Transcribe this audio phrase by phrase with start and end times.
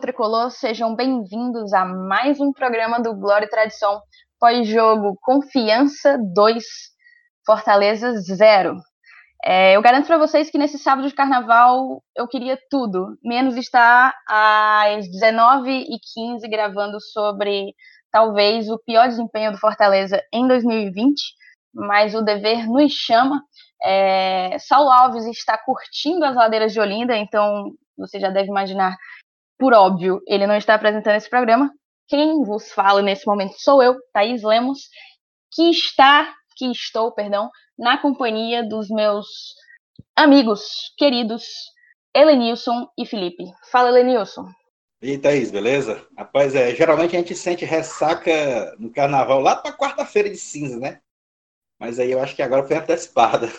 [0.00, 4.00] tricolor, sejam bem-vindos a mais um programa do Glória e Tradição
[4.38, 6.64] pós-jogo Confiança 2,
[7.44, 8.76] Fortaleza 0.
[9.44, 14.14] É, eu garanto para vocês que nesse sábado de carnaval eu queria tudo, menos estar
[14.26, 17.74] às 19h15 gravando sobre
[18.10, 21.20] talvez o pior desempenho do Fortaleza em 2020,
[21.74, 23.42] mas o dever nos chama.
[23.84, 27.70] É, Saulo Alves está curtindo as ladeiras de Olinda, então
[28.00, 28.96] você já deve imaginar,
[29.60, 31.70] por óbvio, ele não está apresentando esse programa.
[32.08, 34.88] Quem vos fala nesse momento sou eu, Thaís Lemos,
[35.52, 39.26] que está, que estou, perdão, na companhia dos meus
[40.16, 40.62] amigos
[40.96, 41.44] queridos
[42.14, 43.44] Elenilson e Felipe.
[43.70, 44.46] Fala, Elenilson.
[45.02, 46.06] E aí, Thaís, beleza?
[46.16, 51.00] Rapaz, é, geralmente a gente sente ressaca no carnaval lá para quarta-feira de cinza, né?
[51.78, 53.50] Mas aí eu acho que agora foi antecipada.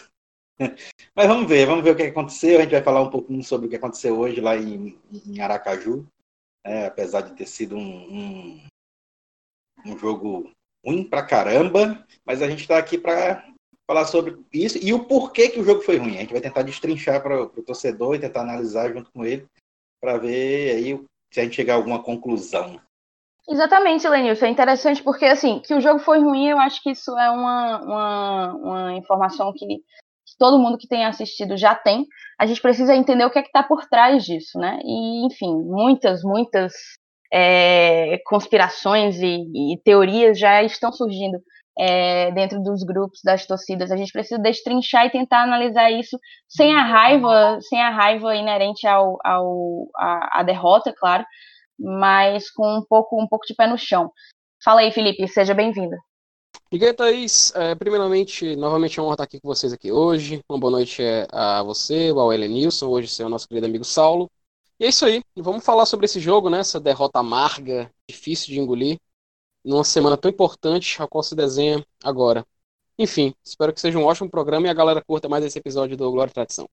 [1.16, 2.60] Mas vamos ver, vamos ver o que aconteceu.
[2.60, 6.06] A gente vai falar um pouquinho sobre o que aconteceu hoje lá em, em Aracaju.
[6.64, 8.62] É, apesar de ter sido um, um,
[9.86, 10.52] um jogo
[10.86, 13.44] ruim pra caramba, mas a gente está aqui para
[13.88, 16.18] falar sobre isso e o porquê que o jogo foi ruim.
[16.18, 19.48] A gente vai tentar destrinchar para o torcedor e tentar analisar junto com ele
[20.00, 22.80] para ver aí se a gente chegar a alguma conclusão.
[23.50, 24.46] Exatamente, Lenilson.
[24.46, 27.82] É interessante porque, assim, que o jogo foi ruim, eu acho que isso é uma,
[27.82, 29.84] uma, uma informação que,
[30.42, 32.08] todo mundo que tem assistido já tem.
[32.40, 34.80] A gente precisa entender o que é que está por trás disso, né?
[34.84, 36.74] E, enfim, muitas, muitas
[37.32, 41.38] é, conspirações e, e, teorias já estão surgindo
[41.78, 43.92] é, dentro dos grupos das torcidas.
[43.92, 46.18] A gente precisa destrinchar e tentar analisar isso
[46.50, 51.24] sem a raiva, sem a raiva inerente ao, ao a, a derrota, claro,
[51.80, 54.12] mas com um pouco um pouco de pé no chão.
[54.64, 55.96] Fala aí, Felipe, seja bem-vindo.
[56.74, 60.42] Aí, Thaís, é, primeiramente, novamente é uma honra estar aqui com vocês aqui hoje.
[60.50, 64.32] Uma boa noite é, a você, ao Nilson, hoje seu nosso querido amigo Saulo.
[64.80, 66.60] E é isso aí, vamos falar sobre esse jogo, né?
[66.60, 68.98] Essa derrota amarga, difícil de engolir
[69.66, 72.46] numa semana tão importante a qual se desenha agora.
[72.98, 76.10] Enfim, espero que seja um ótimo programa e a galera curta mais esse episódio do
[76.12, 76.70] Glória e Tradição.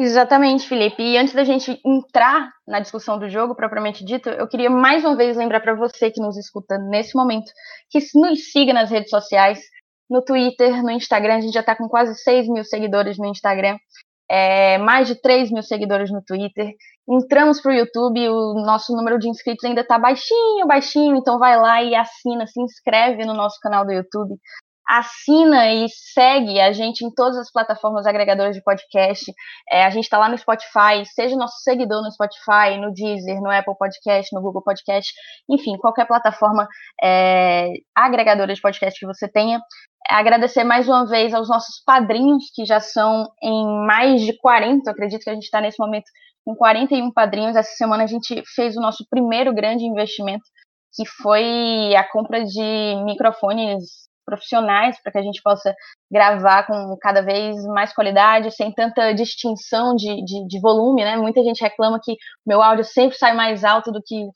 [0.00, 1.02] Exatamente, Felipe.
[1.02, 5.16] E antes da gente entrar na discussão do jogo propriamente dito, eu queria mais uma
[5.16, 7.50] vez lembrar para você que nos escuta nesse momento
[7.90, 9.58] que nos siga nas redes sociais,
[10.08, 11.36] no Twitter, no Instagram.
[11.36, 13.76] A gente já está com quase 6 mil seguidores no Instagram
[14.30, 16.74] é, mais de 3 mil seguidores no Twitter.
[17.08, 21.56] Entramos para o YouTube, o nosso número de inscritos ainda está baixinho, baixinho, então vai
[21.56, 24.36] lá e assina, se inscreve no nosso canal do YouTube.
[24.88, 29.30] Assina e segue a gente em todas as plataformas agregadoras de podcast.
[29.70, 33.50] É, a gente está lá no Spotify, seja nosso seguidor no Spotify, no Deezer, no
[33.50, 35.12] Apple Podcast, no Google Podcast,
[35.48, 36.66] enfim, qualquer plataforma
[37.02, 39.60] é, agregadora de podcast que você tenha
[40.08, 45.22] agradecer mais uma vez aos nossos padrinhos, que já são em mais de 40, acredito
[45.22, 46.06] que a gente está nesse momento
[46.44, 47.56] com 41 padrinhos.
[47.56, 50.44] Essa semana a gente fez o nosso primeiro grande investimento,
[50.94, 55.74] que foi a compra de microfones profissionais para que a gente possa
[56.12, 61.16] gravar com cada vez mais qualidade, sem tanta distinção de, de, de volume, né?
[61.16, 62.14] Muita gente reclama que
[62.46, 64.26] meu áudio sempre sai mais alto do que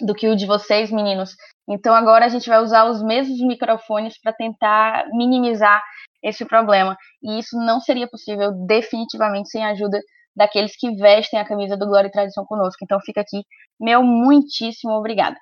[0.00, 1.36] do que o de vocês, meninos.
[1.68, 5.80] Então agora a gente vai usar os mesmos microfones para tentar minimizar
[6.22, 6.96] esse problema.
[7.22, 10.00] E isso não seria possível definitivamente sem a ajuda
[10.34, 12.82] daqueles que vestem a camisa do Glória e Tradição conosco.
[12.82, 13.42] Então fica aqui
[13.78, 15.36] meu muitíssimo obrigada.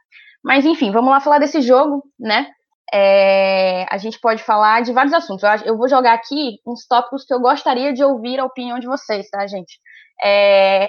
[0.44, 2.50] Mas enfim, vamos lá falar desse jogo, né?
[2.92, 5.42] É, a gente pode falar de vários assuntos.
[5.42, 8.86] Eu, eu, vou jogar aqui uns tópicos que eu gostaria de ouvir a opinião de
[8.86, 9.78] vocês, tá, gente?
[10.22, 10.88] É,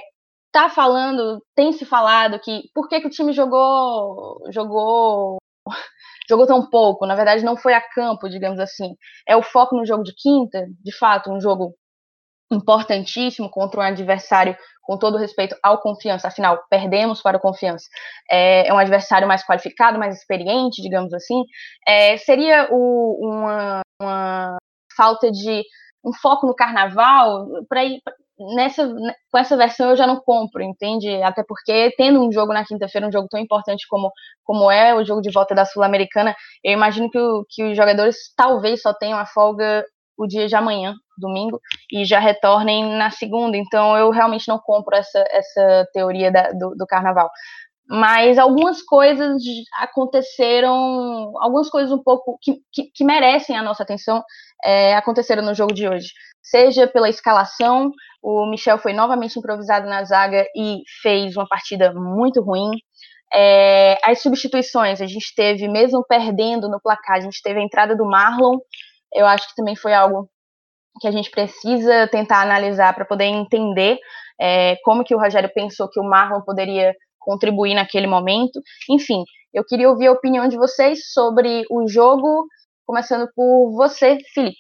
[0.52, 5.38] tá falando, tem se falado que por que, que o time jogou jogou
[6.30, 8.96] jogou tão pouco, na verdade não foi a campo, digamos assim.
[9.28, 11.76] É o foco no jogo de quinta, de fato, um jogo
[12.52, 17.86] importantíssimo contra um adversário com todo respeito ao confiança, afinal, perdemos para o confiança.
[18.30, 21.44] É, é um adversário mais qualificado, mais experiente, digamos assim.
[21.88, 24.58] É, seria o, uma, uma
[24.96, 25.64] falta de
[26.06, 28.02] um foco no carnaval para ir
[28.56, 28.88] nessa,
[29.32, 31.10] com essa versão eu já não compro, entende?
[31.24, 34.12] Até porque tendo um jogo na quinta-feira, um jogo tão importante como,
[34.44, 38.18] como é o jogo de volta da Sul-Americana, eu imagino que, o, que os jogadores
[38.36, 39.86] talvez só tenham a folga
[40.18, 41.60] o dia de amanhã, domingo,
[41.92, 43.58] e já retornem na segunda.
[43.58, 47.30] Então eu realmente não compro essa, essa teoria da, do, do carnaval.
[47.90, 49.42] Mas algumas coisas
[49.78, 54.24] aconteceram, algumas coisas um pouco que, que, que merecem a nossa atenção
[54.64, 56.08] é, aconteceram no jogo de hoje.
[56.42, 62.42] Seja pela escalação, o Michel foi novamente improvisado na zaga e fez uma partida muito
[62.42, 62.72] ruim.
[63.34, 67.96] É, as substituições, a gente teve, mesmo perdendo no placar, a gente teve a entrada
[67.96, 68.60] do Marlon.
[69.14, 70.30] Eu acho que também foi algo
[71.00, 73.98] que a gente precisa tentar analisar para poder entender
[74.40, 78.62] é, como que o Rogério pensou que o Marlon poderia contribuir naquele momento.
[78.90, 79.24] Enfim,
[79.54, 82.48] eu queria ouvir a opinião de vocês sobre o jogo,
[82.86, 84.60] começando por você, Felipe.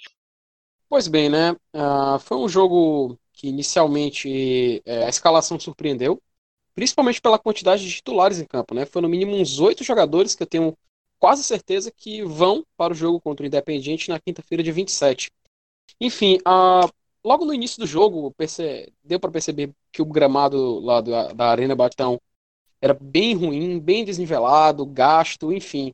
[0.89, 1.51] Pois bem, né?
[1.74, 6.21] Uh, foi um jogo que inicialmente é, a escalação surpreendeu,
[6.75, 8.85] principalmente pela quantidade de titulares em campo, né?
[8.85, 10.77] Foi no mínimo uns oito jogadores que eu tenho
[11.19, 15.31] quase certeza que vão para o jogo contra o Independiente na quinta-feira, dia 27.
[16.00, 16.38] Enfim,
[17.24, 18.33] logo no início do jogo,
[19.03, 22.19] deu para perceber que o gramado lá da, da Arena Batão
[22.81, 25.94] era bem ruim, bem desnivelado, gasto, enfim.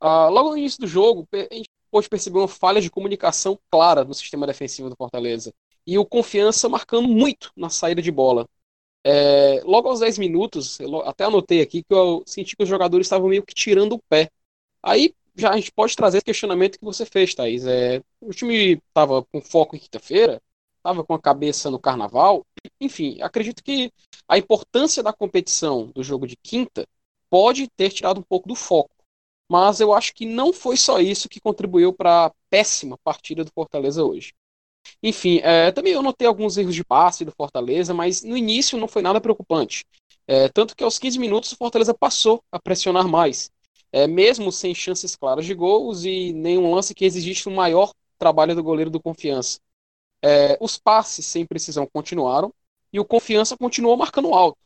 [0.00, 4.04] Uh, logo no início do jogo, a gente pôde perceber uma falha de comunicação clara
[4.04, 5.52] no sistema defensivo do Fortaleza.
[5.84, 8.48] E o Confiança marcando muito na saída de bola.
[9.04, 13.28] É, logo aos 10 minutos, até anotei aqui que eu senti que os jogadores estavam
[13.28, 14.30] meio que tirando o pé.
[14.82, 17.64] Aí já a gente pode trazer esse questionamento que você fez, Thaís.
[17.66, 20.42] É, o time estava com foco em quinta-feira,
[20.76, 22.44] estava com a cabeça no carnaval.
[22.80, 23.92] Enfim, acredito que
[24.28, 26.86] a importância da competição do jogo de quinta
[27.30, 28.90] pode ter tirado um pouco do foco.
[29.50, 33.52] Mas eu acho que não foi só isso que contribuiu para a péssima partida do
[33.52, 34.34] Fortaleza hoje.
[35.02, 38.88] Enfim, é, também eu notei alguns erros de passe do Fortaleza, mas no início não
[38.88, 39.84] foi nada preocupante.
[40.26, 43.50] É, tanto que aos 15 minutos o Fortaleza passou a pressionar mais,
[43.92, 48.54] é, mesmo sem chances claras de gols e nenhum lance que exigisse um maior trabalho
[48.54, 49.60] do goleiro do Confiança.
[50.22, 52.52] É, os passes sem precisão continuaram
[52.92, 54.58] e o Confiança continuou marcando alto.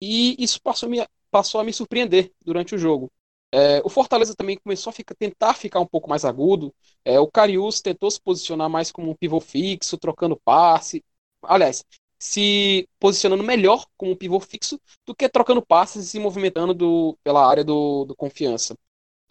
[0.00, 3.10] E isso passou a me, passou a me surpreender durante o jogo.
[3.52, 6.74] É, o Fortaleza também começou a ficar, tentar ficar um pouco mais agudo.
[7.04, 11.04] É, o Carius tentou se posicionar mais como um pivô fixo, trocando passe.
[11.42, 11.84] Aliás,
[12.18, 17.18] se posicionando melhor como um pivô fixo do que trocando passes e se movimentando do,
[17.22, 18.76] pela área do, do confiança.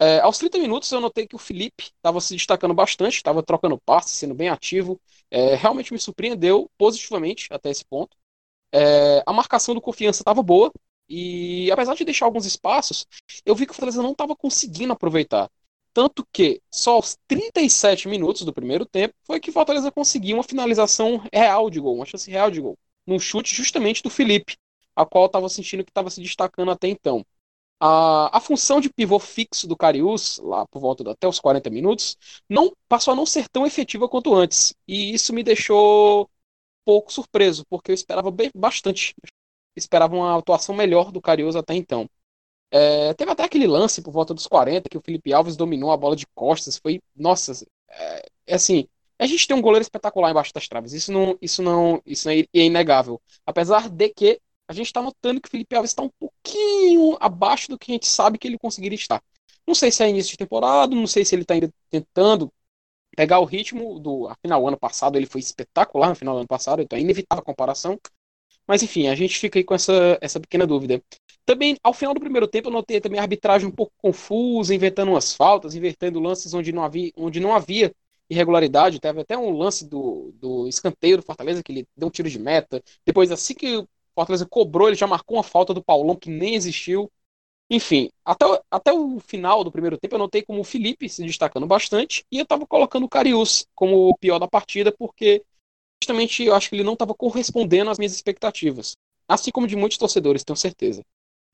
[0.00, 3.78] É, aos 30 minutos eu notei que o Felipe estava se destacando bastante, estava trocando
[3.80, 5.00] passes, sendo bem ativo.
[5.30, 8.16] É, realmente me surpreendeu positivamente até esse ponto.
[8.72, 10.72] É, a marcação do confiança estava boa,
[11.08, 13.06] e apesar de deixar alguns espaços,
[13.44, 15.50] eu vi que o Fortaleza não estava conseguindo aproveitar.
[15.98, 20.44] Tanto que só aos 37 minutos do primeiro tempo foi que o Fortaleza conseguiu uma
[20.44, 22.78] finalização real de gol, uma chance real de gol.
[23.04, 24.56] Num chute justamente do Felipe,
[24.94, 27.26] a qual estava sentindo que estava se destacando até então.
[27.80, 31.68] A, a função de pivô fixo do Carius, lá por volta de, até os 40
[31.68, 32.16] minutos,
[32.48, 34.74] não passou a não ser tão efetiva quanto antes.
[34.86, 36.30] E isso me deixou
[36.84, 39.16] pouco surpreso, porque eu esperava bastante
[39.76, 42.08] esperava uma atuação melhor do Carioso até então.
[42.70, 45.96] É, teve até aquele lance por volta dos 40 que o Felipe Alves dominou a
[45.96, 46.78] bola de costas.
[46.78, 47.52] Foi, nossa,
[47.90, 48.86] é, é assim.
[49.18, 50.92] A gente tem um goleiro espetacular embaixo das traves.
[50.92, 53.20] Isso não, isso não, isso é, é inegável.
[53.44, 57.68] Apesar de que a gente está notando que o Felipe Alves está um pouquinho abaixo
[57.70, 59.22] do que a gente sabe que ele conseguiria estar.
[59.66, 62.52] Não sei se é início de temporada, não sei se ele está ainda tentando
[63.16, 64.28] pegar o ritmo do.
[64.28, 67.44] Afinal, ano passado ele foi espetacular no final do ano passado, então é inevitável a
[67.44, 67.98] comparação.
[68.68, 71.02] Mas enfim, a gente fica aí com essa, essa pequena dúvida.
[71.46, 75.10] Também, ao final do primeiro tempo, eu notei também a arbitragem um pouco confusa, inventando
[75.10, 77.90] umas faltas, invertendo lances onde não havia, onde não havia
[78.28, 79.00] irregularidade.
[79.00, 82.38] Teve até um lance do, do escanteio do Fortaleza, que ele deu um tiro de
[82.38, 82.82] meta.
[83.06, 86.54] Depois, assim que o Fortaleza cobrou, ele já marcou uma falta do Paulão que nem
[86.54, 87.10] existiu.
[87.70, 91.66] Enfim, até, até o final do primeiro tempo eu notei como o Felipe se destacando
[91.66, 95.42] bastante e eu estava colocando o Carius como o pior da partida, porque
[96.02, 98.96] justamente eu acho que ele não estava correspondendo às minhas expectativas.
[99.26, 101.02] Assim como de muitos torcedores, tenho certeza.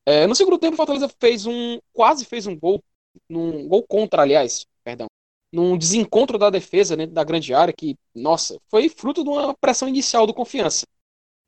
[0.07, 1.79] É, no segundo tempo, o Fortaleza fez um.
[1.93, 2.83] quase fez um gol.
[3.29, 5.07] Num gol contra, aliás, perdão.
[5.53, 9.89] Num desencontro da defesa dentro da grande área, que, nossa, foi fruto de uma pressão
[9.89, 10.87] inicial do confiança.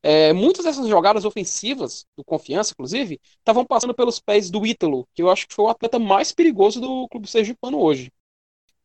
[0.02, 5.22] É, muitas dessas jogadas ofensivas, do confiança, inclusive, estavam passando pelos pés do Ítalo, que
[5.22, 8.12] eu acho que foi o atleta mais perigoso do clube sergipano hoje.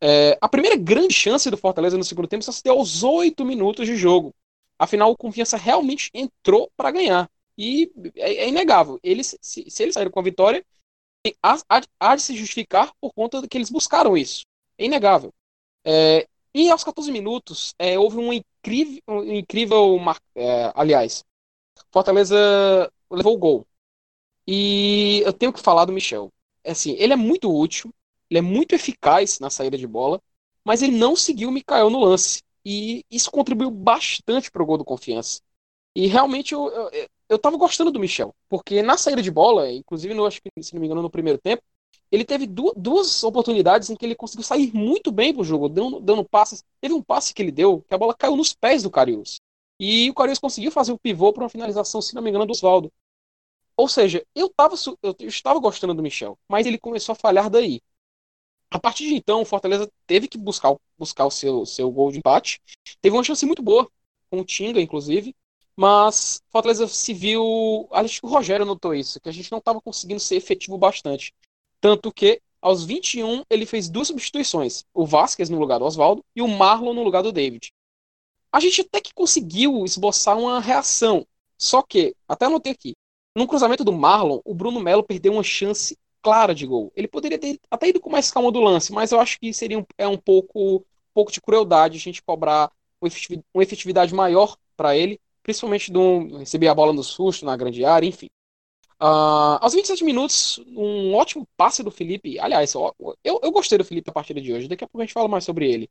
[0.04, 3.44] É, a primeira grande chance do Fortaleza no segundo tempo só se deu aos oito
[3.44, 4.34] minutos de jogo.
[4.76, 7.30] Afinal, o Confiança realmente entrou para ganhar.
[7.56, 8.98] E é, é inegável.
[9.00, 10.64] Eles, se, se, eles saíram com a vitória,
[11.40, 14.42] há, de se justificar por conta de que eles buscaram isso.
[14.76, 15.32] É inegável.
[15.84, 19.00] É, e aos 14 minutos, é, houve um incrível.
[19.08, 20.00] Um incrível
[20.34, 21.24] é, aliás,
[21.92, 22.36] Fortaleza
[23.08, 23.66] levou o gol.
[24.48, 26.28] E eu tenho que falar do Michel.
[26.64, 27.92] É assim, ele é muito útil,
[28.32, 30.18] ele é muito eficaz na saída de bola,
[30.64, 32.42] mas ele não seguiu o Mikael no lance.
[32.64, 35.42] E isso contribuiu bastante para o gol do confiança.
[35.94, 40.24] E realmente eu, eu, eu gostando do Michel, porque na saída de bola, inclusive no,
[40.24, 41.62] acho que, se não me engano, no primeiro tempo,
[42.10, 46.00] ele teve du duas oportunidades em que ele conseguiu sair muito bem pro jogo, dando,
[46.00, 46.64] dando passes.
[46.80, 49.40] Teve um passe que ele deu, que a bola caiu nos pés do Carius.
[49.78, 52.52] E o Carius conseguiu fazer o pivô para uma finalização, se não me engano, do
[52.52, 52.90] Oswaldo.
[53.76, 57.50] Ou seja, eu, tava, eu, eu estava gostando do Michel, mas ele começou a falhar
[57.50, 57.82] daí.
[58.72, 62.18] A partir de então, o Fortaleza teve que buscar, buscar o seu, seu gol de
[62.18, 62.58] empate.
[63.02, 63.86] Teve uma chance muito boa,
[64.30, 65.36] com o Tinga, inclusive.
[65.76, 67.86] Mas Fortaleza se viu.
[67.92, 71.34] Acho que o Rogério notou isso, que a gente não estava conseguindo ser efetivo bastante.
[71.82, 76.40] Tanto que, aos 21, ele fez duas substituições: o Vasquez no lugar do Oswaldo e
[76.40, 77.72] o Marlon no lugar do David.
[78.50, 81.26] A gente até que conseguiu esboçar uma reação.
[81.58, 82.94] Só que, até anotei aqui,
[83.36, 86.92] no cruzamento do Marlon, o Bruno Melo perdeu uma chance clara de gol.
[86.96, 89.78] Ele poderia ter até ido com mais calma do lance, mas eu acho que seria
[89.78, 92.70] um, é um pouco, um pouco de crueldade a gente cobrar
[93.52, 98.06] uma efetividade maior para ele, principalmente do receber a bola no susto, na grande área,
[98.06, 98.28] enfim.
[99.00, 102.38] Uh, aos 27 minutos, um ótimo passe do Felipe.
[102.38, 104.68] Aliás, eu, eu gostei do Felipe a partida de hoje.
[104.68, 105.90] Daqui a pouco a gente fala mais sobre ele.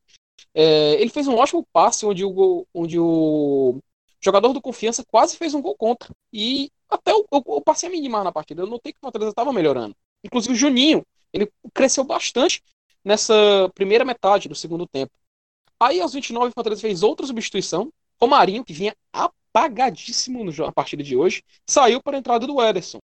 [0.54, 3.80] É, ele fez um ótimo passe onde o, onde o
[4.22, 6.10] jogador do Confiança quase fez um gol contra.
[6.32, 8.62] E até eu, eu, eu passei a minimar na partida.
[8.62, 9.94] Eu notei que o Fortaleza estava melhorando.
[10.24, 12.62] Inclusive o Juninho, ele cresceu bastante
[13.04, 13.34] nessa
[13.74, 15.12] primeira metade do segundo tempo.
[15.80, 17.92] Aí aos 29 o Fortaleza fez outra substituição.
[18.22, 23.00] Romarinho, que vinha apagadíssimo na partida de hoje, saiu para a entrada do Ederson.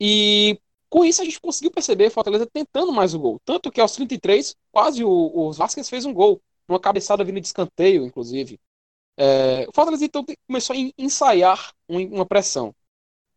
[0.00, 3.40] E com isso a gente conseguiu perceber o Fortaleza tentando mais o gol.
[3.44, 6.40] Tanto que aos 33, quase o, o Vasquez fez um gol.
[6.66, 8.58] Uma cabeçada vindo de escanteio, inclusive.
[9.16, 12.74] É, o Fortaleza então começou a ensaiar uma pressão.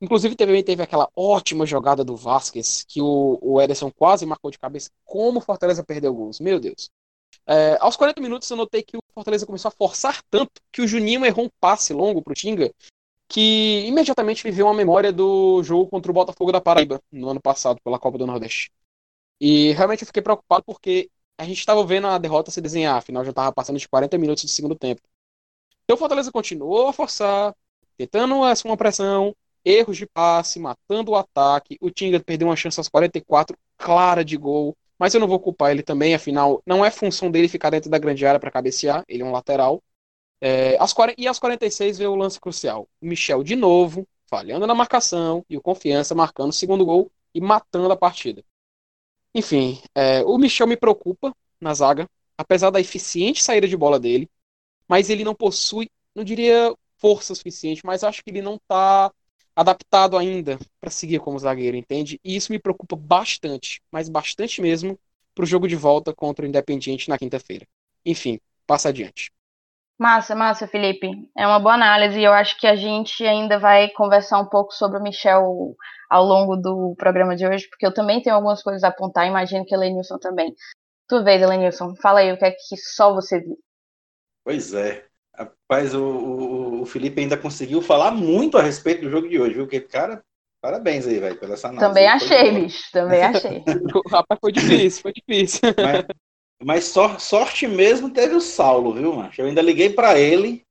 [0.04, 4.60] Inclusive também teve aquela ótima jogada do Vasquez, que o, o Ederson quase marcou de
[4.60, 4.92] cabeça.
[5.06, 6.90] Como o Fortaleza perdeu gols, meu Deus.
[7.48, 10.88] É, aos 40 minutos eu notei que o Fortaleza começou a forçar tanto que o
[10.88, 12.70] Juninho errou um passe longo pro Tinga,
[13.30, 17.42] que imediatamente me veio uma memória do jogo contra o Botafogo da Paraíba, no ano
[17.42, 18.74] passado, pela Copa do Nordeste.
[19.40, 23.24] E realmente eu fiquei preocupado porque a gente estava vendo a derrota se desenhar, afinal
[23.24, 25.02] já estava passando de 40 minutos do segundo tempo.
[25.86, 27.56] Então o Fortaleza continuou a forçar,
[27.98, 29.34] tentando uma pressão,
[29.66, 31.78] erros de passe, matando o ataque.
[31.82, 34.76] O Tinga perdeu uma chance aos 44, clara de gol.
[34.98, 37.98] Mas eu não vou culpar ele também, afinal, não é função dele ficar dentro da
[37.98, 39.82] grande área para cabecear, ele é um lateral.
[40.40, 42.88] É, 40, e aos 46 veio o lance crucial.
[43.02, 47.42] O Michel de novo, falhando na marcação, e o Confiança marcando o segundo gol e
[47.42, 48.44] matando a partida.
[49.34, 54.30] Enfim, é, o Michel me preocupa na zaga, apesar da eficiente saída de bola dele,
[54.88, 59.12] mas ele não possui, não diria força suficiente, mas acho que ele não está
[59.56, 62.20] adaptado ainda para seguir como zagueiro, entende?
[62.24, 65.00] E isso me preocupa bastante, mas bastante mesmo,
[65.34, 67.68] para o jogo de volta contra o Independiente na quinta-feira.
[68.06, 69.32] Enfim, passa adiante.
[69.98, 71.08] Massa, massa, Felipe.
[71.38, 74.74] É uma boa análise e eu acho que a gente ainda vai conversar um pouco
[74.74, 75.76] sobre o Michel
[76.10, 79.66] ao longo do programa de hoje, porque eu também tenho algumas coisas a apontar, imagino
[79.66, 80.54] que a Lenilson também.
[81.08, 83.58] Tu vês, Elenilson, fala aí o que é que só você viu.
[84.44, 85.10] Pois é.
[85.36, 89.56] Rapaz, o, o, o, Felipe ainda conseguiu falar muito a respeito do jogo de hoje,
[89.56, 89.68] viu?
[89.68, 90.24] Que, cara,
[90.62, 91.88] parabéns aí, velho, pela essa análise.
[91.88, 93.64] Também achei, bicho, também achei.
[94.12, 95.62] Rapaz, foi difícil, foi difícil.
[95.76, 96.06] Mas,
[96.64, 99.32] mas sor, sorte mesmo teve o Saulo, viu, mano?
[99.36, 100.64] Eu ainda liguei para ele.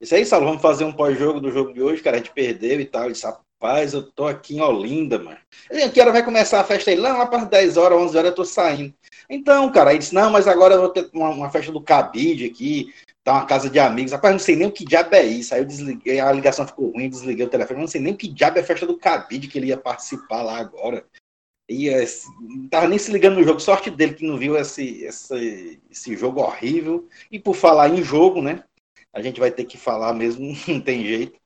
[0.00, 2.80] Disse aí, Saulo, vamos fazer um pós-jogo do jogo de hoje, cara, a gente perdeu
[2.80, 3.04] e tal.
[3.04, 5.38] Ele disse, rapaz, eu tô aqui em Olinda, mano.
[5.68, 6.96] Ele, que hora vai começar a festa aí?
[6.96, 8.94] Lá, lá para 10 horas, 11 horas eu tô saindo.
[9.28, 12.44] Então, cara, aí disse, não, mas agora eu vou ter uma, uma festa do cabide
[12.44, 12.92] aqui,
[13.24, 14.12] tá uma casa de amigos.
[14.12, 15.54] Rapaz, não sei nem o que diabo é isso.
[15.54, 17.80] Aí eu desliguei, a ligação ficou ruim, desliguei o telefone.
[17.80, 20.42] Não sei nem o que diabo é a festa do cabide que ele ia participar
[20.42, 21.06] lá agora.
[21.66, 21.90] E
[22.40, 23.58] não tava nem se ligando no jogo.
[23.58, 27.08] Sorte dele que não viu esse, esse, esse jogo horrível.
[27.32, 28.62] E por falar em jogo, né?
[29.12, 31.40] A gente vai ter que falar mesmo, não tem jeito.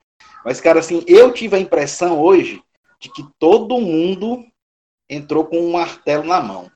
[0.45, 2.63] Mas, cara, assim, eu tive a impressão hoje
[2.99, 4.45] de que todo mundo
[5.09, 6.71] entrou com um martelo na mão.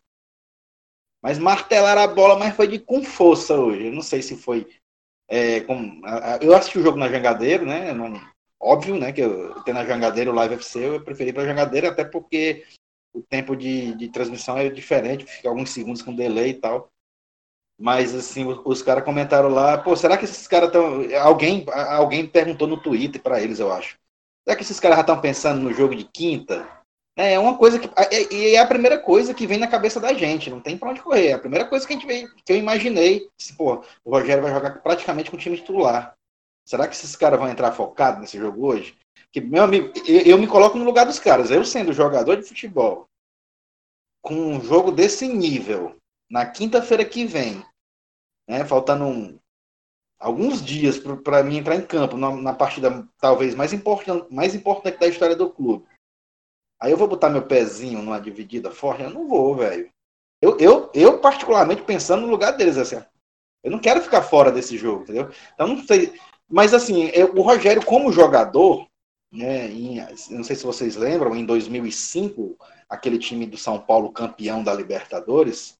[1.20, 3.86] Mas martelaram a bola, mas foi de com força hoje.
[3.86, 4.68] Eu não sei se foi
[5.34, 7.90] é, com, a, a, eu assisti o jogo na Jangadeiro, né?
[7.94, 8.20] Não,
[8.60, 9.14] óbvio, né?
[9.14, 12.66] Que eu tenho na Jangadeiro o Live FC, eu preferi para Jangadeiro, até porque
[13.14, 16.90] o tempo de, de transmissão é diferente, fica alguns segundos com delay e tal.
[17.80, 21.00] Mas, assim, os, os caras comentaram lá, pô, será que esses caras estão.
[21.22, 23.96] Alguém, alguém perguntou no Twitter para eles, eu acho.
[24.44, 26.68] Será que esses caras já estão pensando no jogo de quinta?
[27.16, 27.88] É, é uma coisa que.
[28.30, 30.90] E é, é a primeira coisa que vem na cabeça da gente, não tem pra
[30.90, 31.28] onde correr.
[31.28, 33.28] É a primeira coisa que, a gente vem, que eu imaginei.
[33.38, 36.14] Se, pô, o Rogério vai jogar praticamente com o time titular.
[36.64, 38.96] Será que esses caras vão entrar focados nesse jogo hoje?
[39.30, 41.50] Que, meu amigo, eu, eu me coloco no lugar dos caras.
[41.50, 43.06] Eu sendo jogador de futebol,
[44.22, 45.96] com um jogo desse nível,
[46.30, 47.62] na quinta-feira que vem,
[48.48, 49.38] né, faltando um,
[50.18, 54.98] alguns dias para mim entrar em campo na, na partida talvez mais importante, mais importante
[54.98, 55.84] da história do clube
[56.82, 59.04] Aí eu vou botar meu pezinho numa dividida forte?
[59.04, 59.88] Eu não vou, velho.
[60.40, 63.00] Eu, eu, eu, particularmente, pensando no lugar deles, assim,
[63.62, 65.30] eu não quero ficar fora desse jogo, entendeu?
[65.54, 66.12] Então, não sei.
[66.50, 68.88] Mas, assim, eu, o Rogério, como jogador,
[69.32, 72.56] né, em, não sei se vocês lembram, em 2005,
[72.88, 75.78] aquele time do São Paulo campeão da Libertadores,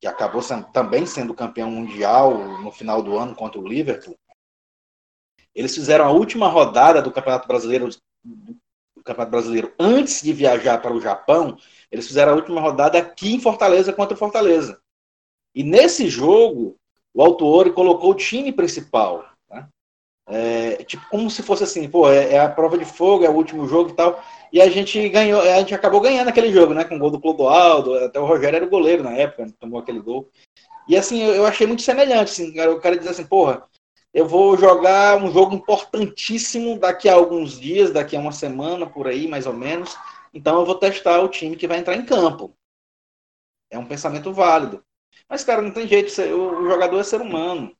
[0.00, 4.18] que acabou sendo, também sendo campeão mundial no final do ano contra o Liverpool,
[5.54, 7.88] Eles fizeram a última rodada do Campeonato Brasileiro
[9.00, 11.56] do Campeonato Brasileiro antes de viajar para o Japão,
[11.90, 14.80] eles fizeram a última rodada aqui em Fortaleza contra o Fortaleza.
[15.54, 16.76] E nesse jogo,
[17.12, 19.24] o Autuori colocou o time principal.
[19.50, 19.66] Né?
[20.28, 23.34] É, tipo, como se fosse assim, pô, é, é, a prova de fogo, é o
[23.34, 24.22] último jogo e tal.
[24.52, 26.84] E a gente ganhou, a gente acabou ganhando aquele jogo, né?
[26.84, 29.80] Com o gol do Clodoaldo, até o Rogério era o goleiro na época, né, tomou
[29.80, 30.28] aquele gol.
[30.86, 33.64] E assim, eu, eu achei muito semelhante, assim, o cara diz assim, porra,
[34.12, 39.06] eu vou jogar um jogo importantíssimo daqui a alguns dias, daqui a uma semana, por
[39.06, 39.96] aí, mais ou menos.
[40.34, 42.54] Então eu vou testar o time que vai entrar em campo.
[43.70, 44.84] É um pensamento válido.
[45.28, 47.76] Mas, cara, não tem jeito, o jogador é ser humano.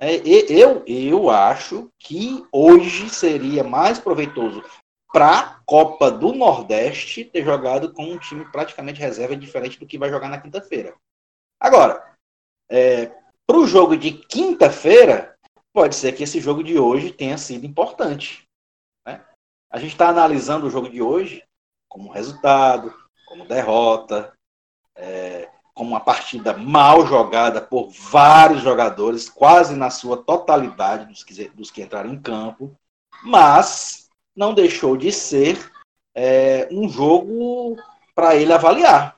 [0.00, 0.16] É,
[0.50, 4.64] eu, eu acho que hoje seria mais proveitoso
[5.12, 10.10] para Copa do Nordeste ter jogado com um time praticamente reserva diferente do que vai
[10.10, 10.94] jogar na quinta-feira.
[11.60, 12.16] Agora,
[12.68, 13.12] é,
[13.46, 15.31] para o jogo de quinta-feira,
[15.72, 18.46] pode ser que esse jogo de hoje tenha sido importante.
[19.06, 19.24] Né?
[19.70, 21.42] A gente está analisando o jogo de hoje
[21.88, 22.94] como resultado,
[23.26, 24.32] como derrota,
[24.96, 31.48] é, como uma partida mal jogada por vários jogadores, quase na sua totalidade dos que,
[31.50, 32.76] dos que entraram em campo,
[33.24, 35.70] mas não deixou de ser
[36.14, 37.76] é, um jogo
[38.14, 39.16] para ele avaliar.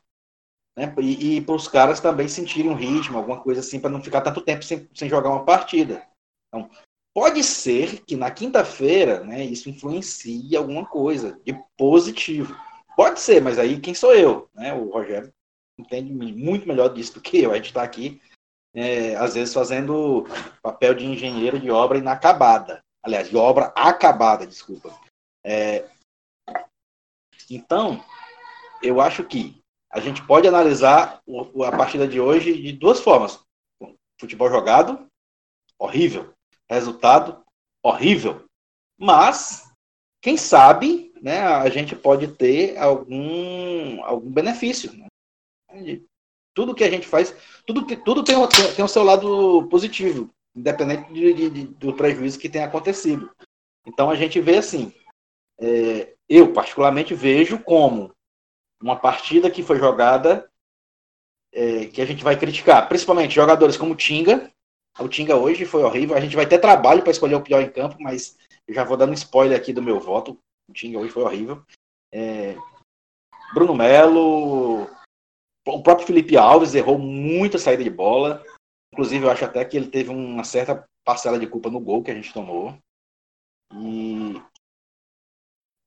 [0.77, 0.93] Né?
[0.99, 4.21] E, e para os caras também sentirem um ritmo, alguma coisa assim, para não ficar
[4.21, 6.07] tanto tempo sem, sem jogar uma partida.
[6.55, 6.71] Então,
[7.13, 12.57] pode ser que na quinta-feira né, isso influencie alguma coisa de positivo.
[12.97, 14.49] Pode ser, mas aí quem sou eu?
[14.55, 14.73] Né?
[14.73, 15.33] O Rogério
[15.77, 17.51] entende muito melhor disso do que eu.
[17.51, 18.23] A gente está aqui,
[18.73, 20.27] é, às vezes, fazendo
[20.63, 22.81] papel de engenheiro de obra inacabada.
[23.03, 24.97] Aliás, de obra acabada, desculpa.
[25.45, 25.89] É,
[27.51, 28.03] então,
[28.81, 31.21] eu acho que a gente pode analisar
[31.67, 33.41] a partida de hoje de duas formas.
[34.21, 35.07] Futebol jogado,
[35.79, 36.33] horrível.
[36.71, 37.45] Resultado,
[37.83, 38.45] horrível.
[38.99, 39.71] Mas,
[40.23, 44.93] quem sabe, né, a gente pode ter algum, algum benefício.
[44.93, 46.01] Né?
[46.55, 47.35] Tudo que a gente faz,
[47.67, 48.37] tudo, tudo tem,
[48.75, 53.31] tem o seu lado positivo, independente de, de, do prejuízo que tenha acontecido.
[53.87, 54.93] Então a gente vê assim,
[55.59, 58.15] é, eu particularmente vejo como
[58.81, 60.51] uma partida que foi jogada
[61.53, 64.53] é, que a gente vai criticar, principalmente jogadores como Tinga.
[64.99, 66.17] O Tinga hoje foi horrível.
[66.17, 68.37] A gente vai ter trabalho para escolher o pior em campo, mas
[68.69, 70.39] já vou dando spoiler aqui do meu voto.
[70.69, 71.65] O Tinga hoje foi horrível.
[72.13, 72.57] É,
[73.53, 74.89] Bruno Melo,
[75.67, 78.45] o próprio Felipe Alves errou muita saída de bola.
[78.93, 82.11] Inclusive, eu acho até que ele teve uma certa parcela de culpa no gol que
[82.11, 82.77] a gente tomou.
[83.73, 84.41] E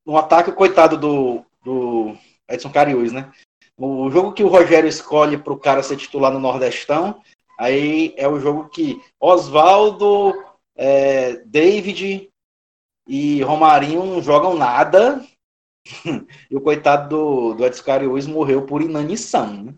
[0.06, 2.17] no ataque, coitado do, do
[2.50, 3.32] Edson Cariús, né?
[3.78, 7.22] O jogo que o Rogério escolhe para o cara ser titular no Nordestão,
[7.58, 10.34] aí é o jogo que Oswaldo,
[10.76, 12.30] é, David
[13.08, 15.26] e Romarinho não jogam nada,
[16.50, 19.63] e o coitado do, do Edson Cariús morreu por inanição.
[19.63, 19.74] Né?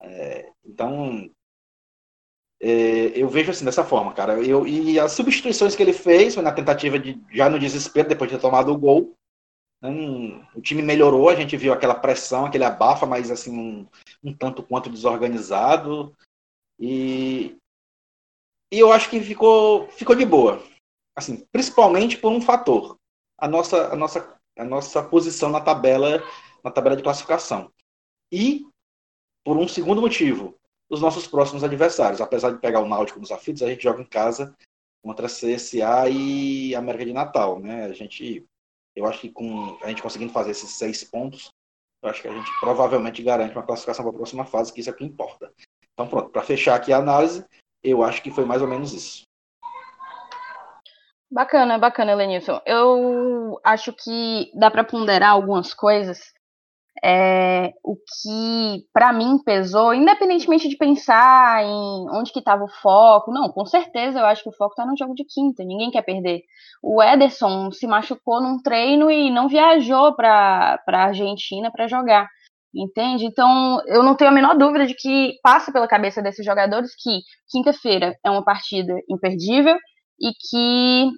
[0.00, 1.28] É, então,
[2.60, 4.42] é, eu vejo assim dessa forma, cara.
[4.42, 8.30] Eu, e as substituições que ele fez foi na tentativa de, já no desespero, depois
[8.30, 9.14] de ter tomado o gol.
[9.80, 9.90] Né?
[10.56, 13.86] o time melhorou, a gente viu aquela pressão, aquele abafa, mas assim, um,
[14.24, 16.16] um tanto quanto desorganizado.
[16.78, 17.56] E,
[18.72, 20.62] e eu acho que ficou, ficou de boa.
[21.16, 22.96] Assim, principalmente por um fator.
[23.36, 26.22] A nossa, a nossa a nossa posição na tabela,
[26.62, 27.72] na tabela de classificação.
[28.30, 28.66] E,
[29.44, 30.58] por um segundo motivo,
[30.90, 32.20] os nossos próximos adversários.
[32.20, 34.54] Apesar de pegar o Náutico nos aflitos, a gente joga em casa
[35.02, 37.84] contra a CSA e América de Natal, né?
[37.84, 38.44] A gente,
[38.96, 41.50] eu acho que com a gente conseguindo fazer esses seis pontos,
[42.02, 44.90] eu acho que a gente provavelmente garante uma classificação para a próxima fase, que isso
[44.90, 45.52] é o que importa.
[45.98, 47.44] Então, pronto, para fechar aqui a análise,
[47.82, 49.22] eu acho que foi mais ou menos isso.
[51.28, 52.60] Bacana, bacana, Lenilson.
[52.64, 56.20] Eu acho que dá para ponderar algumas coisas.
[57.02, 63.32] É, o que para mim pesou, independentemente de pensar em onde que estava o foco,
[63.32, 66.02] não, com certeza eu acho que o foco está no jogo de quinta, ninguém quer
[66.02, 66.42] perder.
[66.80, 72.28] O Ederson se machucou num treino e não viajou para a Argentina para jogar,
[72.78, 73.24] entende?
[73.24, 77.20] Então eu não tenho a menor dúvida de que passa pela cabeça desses jogadores que
[77.50, 79.76] quinta-feira é uma partida imperdível
[80.20, 81.10] e que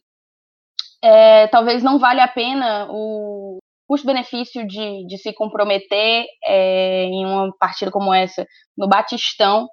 [1.02, 7.52] é, talvez não valha a pena o custo-benefício de, de se comprometer é, em uma
[7.58, 8.46] partida como essa
[8.76, 9.68] no Batistão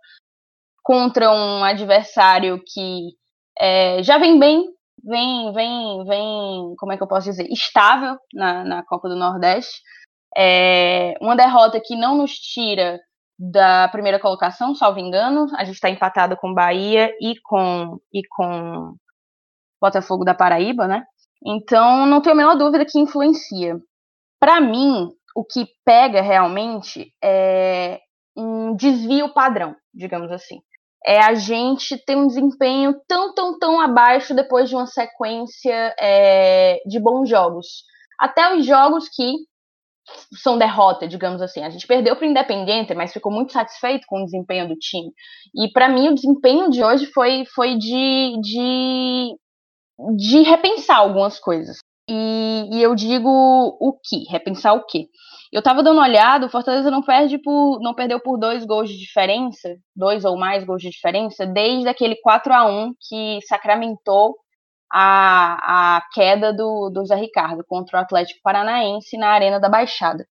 [0.83, 3.09] contra um adversário que
[3.59, 4.63] é, já vem bem,
[5.03, 9.81] vem, vem, vem, como é que eu posso dizer, estável na, na Copa do Nordeste.
[10.37, 12.99] É, uma derrota que não nos tira
[13.39, 15.47] da primeira colocação, salvo engano.
[15.57, 18.95] A gente está empatado com Bahia e com, e com
[19.81, 21.03] Botafogo da Paraíba, né?
[21.45, 23.79] Então, não tenho a menor dúvida que influencia.
[24.39, 27.99] Para mim, o que pega realmente é
[28.35, 30.59] um desvio padrão, digamos assim.
[31.05, 36.79] É a gente ter um desempenho tão, tão, tão abaixo depois de uma sequência é,
[36.85, 37.83] de bons jogos.
[38.19, 39.35] Até os jogos que
[40.33, 41.63] são derrota, digamos assim.
[41.63, 45.11] A gente perdeu para o Independiente, mas ficou muito satisfeito com o desempenho do time.
[45.55, 49.35] E para mim o desempenho de hoje foi, foi de, de,
[50.15, 51.77] de repensar algumas coisas.
[52.09, 54.23] E, e, eu digo o que?
[54.29, 55.09] Repensar o que?
[55.51, 57.79] Eu tava dando uma olhada, o Fortaleza não perde por.
[57.81, 62.15] não perdeu por dois gols de diferença, dois ou mais gols de diferença, desde aquele
[62.21, 64.35] 4 a 1 que sacramentou
[64.91, 70.25] a, a queda do, do Zé Ricardo contra o Atlético Paranaense na Arena da Baixada.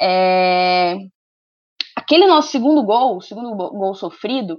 [0.00, 0.96] É,
[1.96, 4.58] aquele nosso segundo gol, o segundo gol sofrido,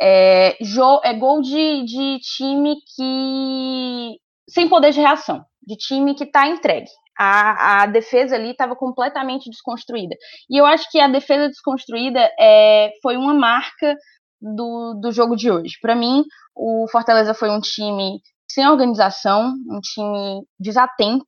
[0.00, 0.56] é,
[1.04, 4.18] é gol de, de time que.
[4.48, 6.90] sem poder de reação, de time que está entregue.
[7.16, 10.16] A, a, defesa ali estava completamente desconstruída.
[10.50, 13.96] E eu acho que a defesa desconstruída é, foi uma marca
[14.40, 15.78] do, do jogo de hoje.
[15.80, 16.24] Para mim,
[16.56, 18.20] o Fortaleza foi um time
[18.54, 21.26] sem organização, um time desatento,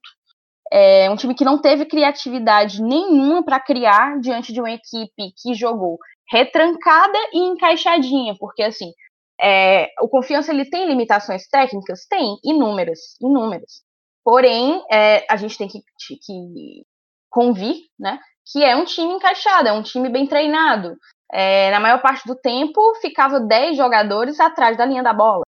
[0.72, 5.54] é, um time que não teve criatividade nenhuma para criar diante de uma equipe que
[5.54, 5.98] jogou
[6.30, 8.92] retrancada e encaixadinha, porque assim,
[9.40, 12.06] é, o Confiança ele tem limitações técnicas?
[12.08, 13.82] Tem, inúmeras, inúmeras.
[14.24, 15.80] Porém, é, a gente tem que,
[16.16, 16.82] que
[17.30, 18.18] convir, né,
[18.50, 20.96] que é um time encaixado, é um time bem treinado.
[21.32, 25.45] É, na maior parte do tempo, ficava 10 jogadores atrás da linha da bola.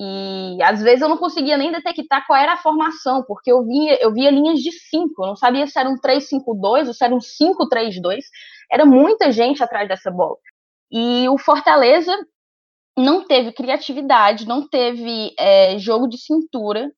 [0.00, 3.98] E às vezes eu não conseguia nem detectar qual era a formação, porque eu via,
[4.00, 7.12] eu via linhas de 5, eu não sabia se era um 3-5-2 ou se era
[7.12, 8.20] um 5-3-2.
[8.70, 10.36] Era muita gente atrás dessa bola.
[10.88, 12.16] E o Fortaleza
[12.96, 16.92] não teve criatividade, não teve é, jogo de cintura,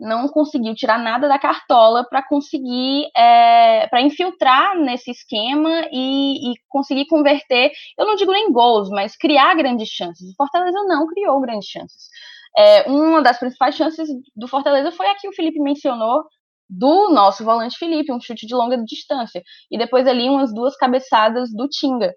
[0.00, 6.54] não conseguiu tirar nada da cartola para conseguir é, para infiltrar nesse esquema e, e,
[6.68, 10.30] conseguir converter, eu não digo nem gols, mas criar grandes chances.
[10.30, 12.08] O Fortaleza não criou grandes chances.
[12.56, 16.24] É, uma das principais chances do Fortaleza foi a que o Felipe mencionou,
[16.70, 19.42] do nosso volante Felipe, um chute de longa distância.
[19.70, 22.14] E depois ali umas duas cabeçadas do Tinga.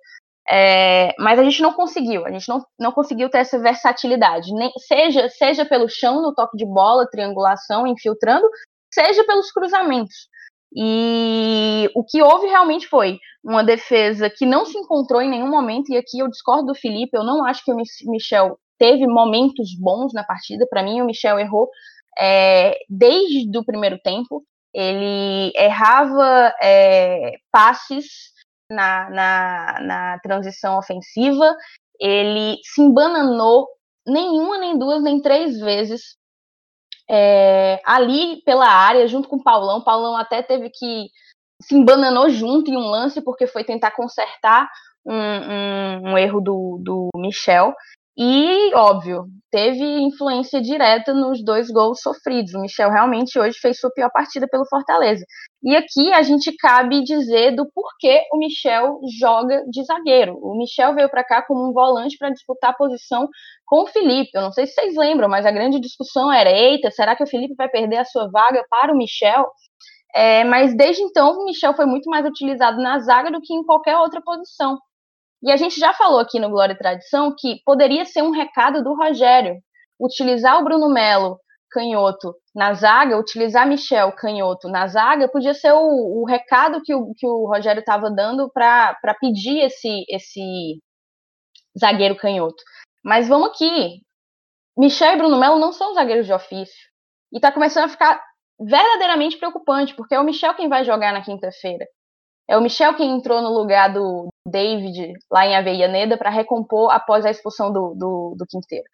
[0.49, 4.71] É, mas a gente não conseguiu, a gente não, não conseguiu ter essa versatilidade, nem,
[4.77, 8.47] seja, seja pelo chão, no toque de bola, triangulação, infiltrando,
[8.93, 10.27] seja pelos cruzamentos.
[10.75, 15.91] E o que houve realmente foi uma defesa que não se encontrou em nenhum momento,
[15.91, 17.77] e aqui eu discordo do Felipe, eu não acho que o
[18.12, 20.67] Michel teve momentos bons na partida.
[20.69, 21.69] Para mim, o Michel errou
[22.19, 24.43] é, desde o primeiro tempo.
[24.73, 28.33] Ele errava é, passes
[28.73, 31.55] na, na, na transição ofensiva,
[31.99, 33.67] ele se embananou
[34.05, 36.17] nenhuma, nem duas, nem três vezes
[37.09, 39.83] é, ali pela área, junto com o Paulão.
[39.83, 41.07] Paulão até teve que
[41.62, 44.69] se embananou junto em um lance, porque foi tentar consertar
[45.05, 47.73] um, um, um erro do, do Michel.
[48.15, 52.54] E, óbvio, teve influência direta nos dois gols sofridos.
[52.54, 55.26] O Michel realmente hoje fez sua pior partida pelo Fortaleza.
[55.63, 60.38] E aqui a gente cabe dizer do porquê o Michel joga de zagueiro.
[60.43, 63.28] O Michel veio para cá como um volante para disputar a posição
[63.65, 64.30] com o Felipe.
[64.36, 67.28] Eu não sei se vocês lembram, mas a grande discussão era: eita, será que o
[67.28, 69.47] Felipe vai perder a sua vaga para o Michel?
[70.15, 73.63] É, mas desde então, o Michel foi muito mais utilizado na zaga do que em
[73.63, 74.78] qualquer outra posição.
[75.43, 78.82] E a gente já falou aqui no Glória e Tradição que poderia ser um recado
[78.82, 79.62] do Rogério
[79.99, 81.38] utilizar o Bruno Melo
[81.69, 87.13] canhoto na zaga, utilizar Michel canhoto na zaga, podia ser o, o recado que o,
[87.15, 90.79] que o Rogério estava dando para pedir esse, esse
[91.77, 92.63] zagueiro canhoto.
[93.03, 94.01] Mas vamos aqui.
[94.77, 96.89] Michel e Bruno Melo não são zagueiros de ofício.
[97.34, 98.23] E está começando a ficar
[98.60, 101.86] verdadeiramente preocupante, porque é o Michel quem vai jogar na quinta-feira.
[102.47, 107.25] É o Michel quem entrou no lugar do David lá em Aveianeda para recompor após
[107.25, 108.86] a expulsão do, do, do, Quinteiro.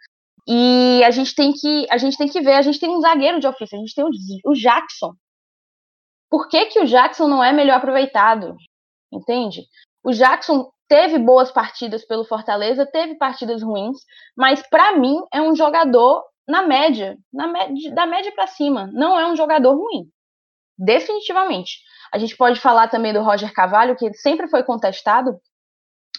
[0.48, 3.40] E a gente tem que a gente tem que ver, a gente tem um zagueiro
[3.40, 4.10] de ofício, a gente tem o,
[4.46, 5.14] o Jackson.
[6.30, 8.56] Por que, que o Jackson não é melhor aproveitado?
[9.12, 9.66] Entende?
[10.04, 13.98] O Jackson teve boas partidas pelo Fortaleza, teve partidas ruins,
[14.36, 18.90] mas para mim é um jogador na média, na média da média para cima.
[18.94, 20.10] Não é um jogador ruim.
[20.78, 21.82] Definitivamente.
[22.12, 25.40] A gente pode falar também do Roger Cavalho, que sempre foi contestado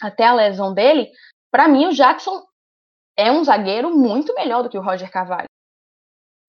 [0.01, 1.11] até a lesão dele.
[1.51, 2.43] Para mim, o Jackson
[3.17, 5.49] é um zagueiro muito melhor do que o Roger Cavalho.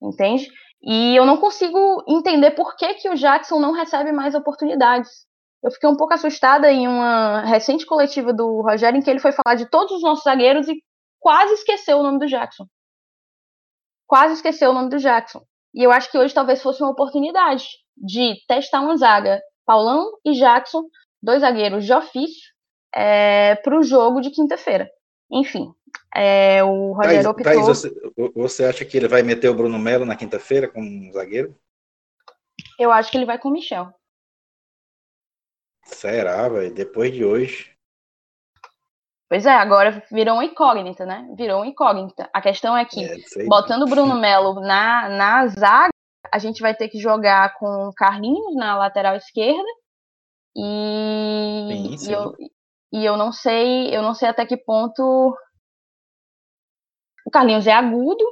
[0.01, 0.47] Entende?
[0.81, 5.25] E eu não consigo entender por que, que o Jackson não recebe mais oportunidades.
[5.63, 9.31] Eu fiquei um pouco assustada em uma recente coletiva do Rogério, em que ele foi
[9.31, 10.83] falar de todos os nossos zagueiros e
[11.19, 12.65] quase esqueceu o nome do Jackson.
[14.07, 15.41] quase esqueceu o nome do Jackson.
[15.73, 20.33] E eu acho que hoje talvez fosse uma oportunidade de testar uma zaga, Paulão e
[20.33, 20.83] Jackson,
[21.21, 22.51] dois zagueiros de ofício,
[22.93, 24.89] é, para o jogo de quinta-feira.
[25.31, 25.73] Enfim,
[26.13, 27.43] é, o Rogério optou...
[27.43, 27.89] Thaís, você,
[28.35, 31.55] você, acha que ele vai meter o Bruno Melo na quinta-feira como zagueiro?
[32.77, 33.93] Eu acho que ele vai com o Michel.
[35.85, 36.73] Será, velho?
[36.73, 37.71] Depois de hoje.
[39.29, 41.25] Pois é, agora virou uma incógnita, né?
[41.37, 42.29] Virou uma incógnita.
[42.33, 45.90] A questão é que, é, botando o Bruno Melo na, na zaga,
[46.31, 49.67] a gente vai ter que jogar com o Carlinhos na lateral esquerda.
[50.55, 52.09] E, sim, sim.
[52.09, 52.35] e, eu,
[52.93, 55.35] e eu não sei, eu não sei até que ponto
[57.25, 58.23] o Carlinhos é agudo,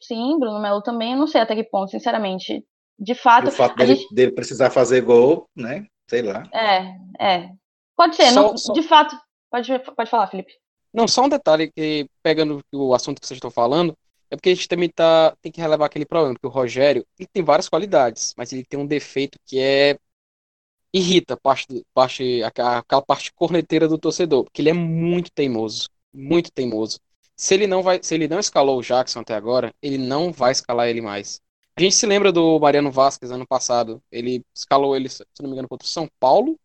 [0.00, 2.64] sim, Bruno Melo também, eu não sei até que ponto, sinceramente.
[2.98, 3.46] De fato.
[3.46, 4.14] E o fato dele, gente...
[4.14, 5.86] dele, precisar fazer gol, né?
[6.08, 6.42] Sei lá.
[6.52, 7.50] É, é.
[7.96, 8.72] Pode ser, só, não, só...
[8.72, 9.16] de fato.
[9.50, 10.52] Pode, pode falar, Felipe.
[10.92, 13.96] Não, só um detalhe que, pegando o assunto que vocês estão falando,
[14.30, 17.28] é porque a gente também tá, tem que relevar aquele problema, porque o Rogério ele
[17.32, 19.98] tem várias qualidades, mas ele tem um defeito que é
[20.92, 26.98] irrita parte, parte, aquela parte corneteira do torcedor, porque ele é muito teimoso, muito teimoso.
[27.36, 30.52] Se ele não vai, se ele não escalou o Jackson até agora, ele não vai
[30.52, 31.40] escalar ele mais.
[31.76, 34.02] A gente se lembra do Mariano Vasquez ano passado.
[34.10, 36.58] Ele escalou ele, se não me engano, contra o São Paulo.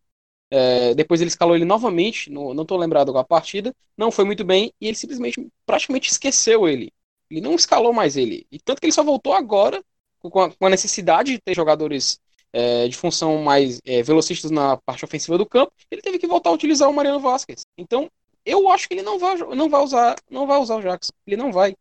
[0.50, 3.72] É, depois ele escalou ele novamente, no, não estou lembrado com a partida.
[3.96, 6.92] Não foi muito bem e ele simplesmente praticamente esqueceu ele.
[7.30, 8.46] Ele não escalou mais ele.
[8.50, 9.82] E tanto que ele só voltou agora
[10.20, 12.20] com a, com a necessidade de ter jogadores
[12.52, 15.72] é, de função mais é, velocistas na parte ofensiva do campo.
[15.90, 17.66] Ele teve que voltar a utilizar o Mariano Vasquez.
[17.76, 18.10] Então
[18.44, 21.12] eu acho que ele não vai, não vai usar, não vai usar o Jackson.
[21.26, 21.74] Ele não vai.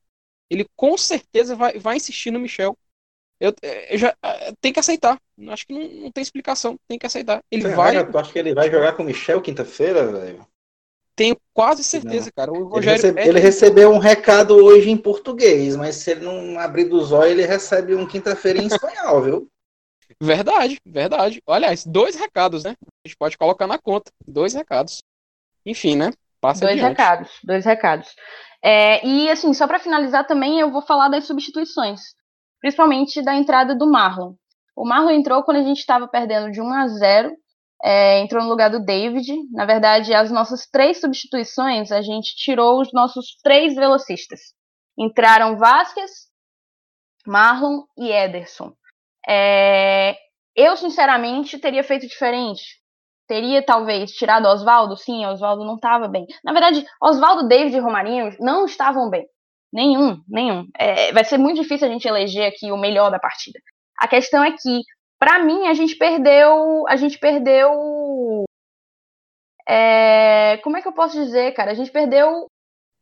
[0.49, 2.77] Ele com certeza vai, vai insistir no Michel.
[3.39, 3.53] Eu,
[3.89, 4.15] eu já
[4.61, 5.19] tem que aceitar.
[5.49, 6.77] Acho que não, não, tem explicação.
[6.87, 7.43] Tem que aceitar.
[7.51, 8.09] Ele vai.
[8.09, 10.47] Tu acha que ele vai jogar com o Michel quinta-feira, velho?
[11.15, 12.31] Tenho quase certeza, não.
[12.35, 12.51] cara.
[12.51, 13.27] O Rogério ele, recebe, é...
[13.27, 17.45] ele, recebeu um recado hoje em português, mas se ele não abrir dos olhos, ele
[17.45, 19.51] recebe um quinta-feira em espanhol, viu?
[20.19, 21.41] Verdade, verdade.
[21.47, 22.75] Aliás, dois recados, né?
[22.81, 24.11] A gente pode colocar na conta.
[24.25, 25.03] Dois recados.
[25.65, 26.11] Enfim, né?
[26.41, 26.89] Passa dois adiante.
[26.89, 28.09] recados, dois recados.
[28.61, 32.01] É, e assim, só para finalizar também, eu vou falar das substituições,
[32.59, 34.33] principalmente da entrada do Marlon.
[34.75, 37.31] O Marlon entrou quando a gente estava perdendo de 1 a 0,
[37.83, 39.33] é, entrou no lugar do David.
[39.51, 44.39] Na verdade, as nossas três substituições, a gente tirou os nossos três velocistas.
[44.97, 46.11] Entraram Vasquez,
[47.25, 48.73] Marlon e Ederson.
[49.27, 50.15] É,
[50.55, 52.83] eu, sinceramente, teria feito diferente
[53.27, 54.97] teria talvez tirado Oswaldo?
[54.97, 56.25] Sim, Oswaldo não estava bem.
[56.43, 59.25] Na verdade, Oswaldo, David e Romarinho não estavam bem.
[59.71, 60.67] Nenhum, nenhum.
[60.77, 63.59] É, vai ser muito difícil a gente eleger aqui o melhor da partida.
[63.97, 64.81] A questão é que,
[65.23, 66.85] para mim, a gente perdeu.
[66.85, 68.43] A gente perdeu.
[69.65, 71.71] É, como é que eu posso dizer, cara?
[71.71, 72.47] A gente perdeu.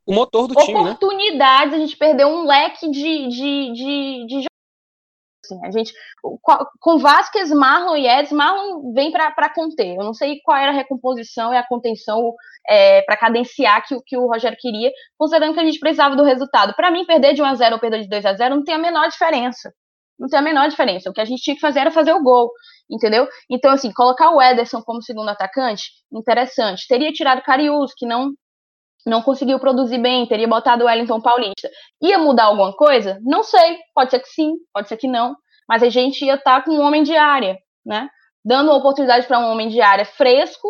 [0.06, 0.92] O motor do time, né?
[0.92, 4.46] Oportunidades, a gente perdeu um leque de, de, de, de
[5.44, 5.92] Assim, a gente,
[6.80, 9.96] com Vasquez, Marlon e Eds, Marlon vem para conter.
[9.96, 12.36] Eu não sei qual era a recomposição e a contenção
[12.68, 16.76] é, para cadenciar que, que o Rogério queria, considerando que a gente precisava do resultado.
[16.76, 18.76] Para mim, perder de 1 a 0 ou perder de 2 a 0 não tem
[18.76, 19.74] a menor diferença.
[20.22, 21.10] Não tem a menor diferença.
[21.10, 22.52] O que a gente tinha que fazer era fazer o gol,
[22.88, 23.28] entendeu?
[23.50, 26.86] Então, assim, colocar o Ederson como segundo atacante, interessante.
[26.88, 28.32] Teria tirado o Carius, que não
[29.04, 31.68] não conseguiu produzir bem, teria botado o Wellington Paulista.
[32.04, 33.18] Ia mudar alguma coisa?
[33.24, 33.80] Não sei.
[33.96, 35.36] Pode ser que sim, pode ser que não.
[35.68, 38.08] Mas a gente ia estar tá com um homem de área, né?
[38.46, 40.68] Dando uma oportunidade para um homem de área fresco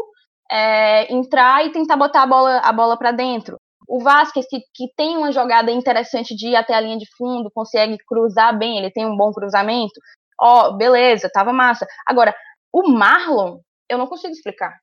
[0.49, 3.57] é, entrar e tentar botar a bola, a bola para dentro.
[3.91, 7.51] O Vasquez, que, que tem uma jogada interessante de ir até a linha de fundo,
[7.53, 9.99] consegue cruzar bem, ele tem um bom cruzamento.
[10.39, 11.85] Ó, oh, beleza, tava massa.
[12.07, 12.33] Agora,
[12.71, 14.79] o Marlon, eu não consigo explicar.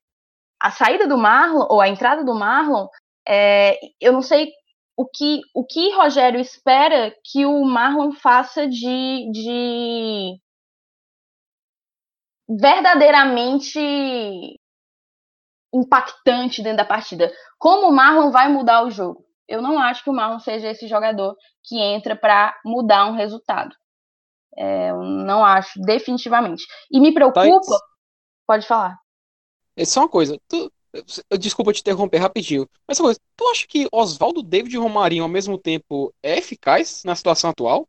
[0.61, 2.85] A saída do Marlon, ou a entrada do Marlon,
[3.27, 4.51] é, eu não sei
[4.95, 10.39] o que, o que Rogério espera que o Marlon faça de, de
[12.47, 14.58] verdadeiramente
[15.73, 17.31] impactante dentro da partida.
[17.57, 19.25] Como o Marlon vai mudar o jogo?
[19.47, 23.75] Eu não acho que o Marlon seja esse jogador que entra para mudar um resultado.
[24.57, 26.63] É, eu não acho, definitivamente.
[26.91, 27.79] E me preocupa.
[28.47, 28.97] Pode falar.
[29.75, 30.39] É só uma coisa.
[30.47, 30.71] Tu,
[31.37, 32.67] Desculpa te interromper rapidinho.
[32.87, 37.15] Mas coisa, tu acha que Oswaldo, David e Romarinho ao mesmo tempo é eficaz na
[37.15, 37.87] situação atual?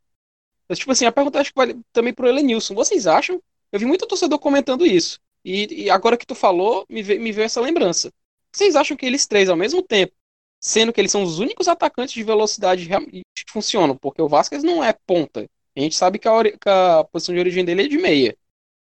[0.71, 2.75] Tipo assim, a pergunta acho que vale também pro Elenilson.
[2.75, 3.41] Vocês acham?
[3.71, 5.19] Eu vi muito torcedor comentando isso.
[5.43, 8.11] E, e agora que tu falou, me veio, me veio essa lembrança.
[8.51, 10.13] Vocês acham que eles três ao mesmo tempo,
[10.59, 14.83] sendo que eles são os únicos atacantes de velocidade que funcionam, porque o Vasquez não
[14.83, 15.49] é ponta.
[15.75, 18.37] A gente sabe que a, que a posição de origem dele é de meia.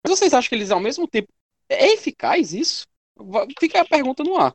[0.02, 1.32] Mas vocês acham que eles ao mesmo tempo
[1.68, 2.86] é eficaz isso?
[3.58, 4.54] Fica a pergunta no ar.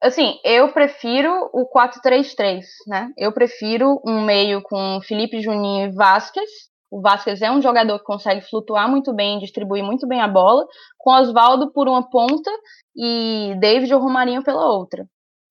[0.00, 3.12] Assim, eu prefiro o 4-3-3, né?
[3.16, 6.71] Eu prefiro um meio com Felipe Juninho e Vasquez.
[6.92, 10.66] O Vasquez é um jogador que consegue flutuar muito bem, distribuir muito bem a bola,
[10.98, 12.50] com Oswaldo por uma ponta
[12.94, 15.06] e David ou Romarinho pela outra.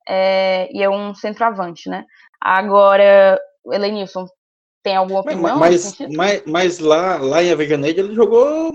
[0.07, 2.05] É, e é um centroavante, né?
[2.39, 4.27] Agora, Elenilson,
[4.83, 5.57] tem alguma opinião?
[5.57, 8.71] Mas, mas, mas, lá, lá em Avejaneide ele jogou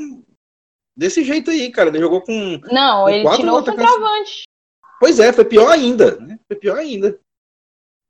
[0.96, 1.88] desse jeito aí, cara.
[1.88, 2.60] Ele jogou com.
[2.72, 4.42] Não, com ele tirou o centroavante.
[4.98, 6.16] Pois é, foi pior ainda.
[6.16, 6.36] Né?
[6.48, 7.16] Foi pior ainda.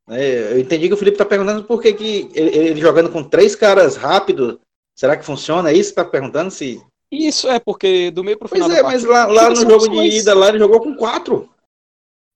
[0.09, 3.25] É, eu entendi que o Felipe tá perguntando por que, que ele, ele, jogando com
[3.25, 4.61] três caras rápido,
[4.97, 5.71] será que funciona?
[5.71, 6.51] É isso que tá perguntando?
[6.51, 6.81] Se...
[7.11, 8.69] Isso é, porque do meio pro final.
[8.69, 11.49] Pois é, mas lá, lá no jogo de ida, lá ele jogou com quatro.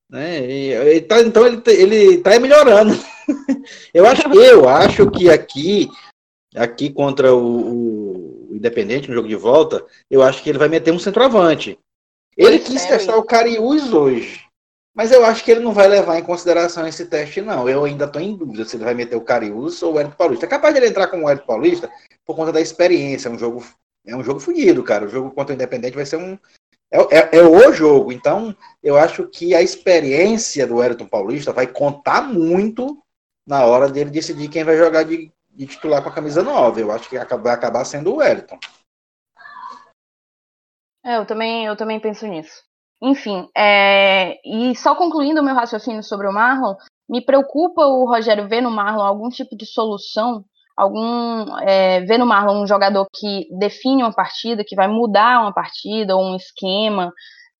[0.09, 0.45] Né?
[0.45, 2.93] E, ele tá, então ele, ele tá melhorando.
[3.93, 5.89] eu, acho, eu acho que aqui,
[6.53, 10.91] aqui contra o, o Independente, no jogo de volta, eu acho que ele vai meter
[10.91, 11.79] um centroavante.
[12.35, 14.40] Ele quis testar o Cariús hoje.
[14.93, 17.67] Mas eu acho que ele não vai levar em consideração esse teste, não.
[17.67, 20.45] Eu ainda estou em dúvida se ele vai meter o Cariús ou o Hélio Paulista.
[20.45, 21.89] É capaz de ele entrar como o Hélio Paulista
[22.25, 23.29] por conta da experiência.
[23.29, 23.63] É um jogo,
[24.05, 25.05] é um jogo fodido, cara.
[25.05, 26.37] O jogo contra o Independente vai ser um.
[26.91, 28.11] É, é, é, o jogo.
[28.11, 33.01] Então, eu acho que a experiência do Wellington Paulista vai contar muito
[33.47, 36.81] na hora dele decidir quem vai jogar de, de titular com a camisa 9.
[36.81, 38.59] Eu acho que vai acabar sendo o Wellington.
[41.03, 42.61] É, eu também, eu também penso nisso.
[43.01, 46.75] Enfim, é, e só concluindo o meu raciocínio sobre o Marlon,
[47.09, 50.45] me preocupa o Rogério ver no Marlon algum tipo de solução,
[50.77, 55.53] algum é, ver no Marlon um jogador que define uma partida, que vai mudar uma
[55.53, 57.11] partida, ou um esquema,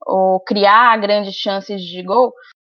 [0.05, 2.31] ou criar grandes chances de gol,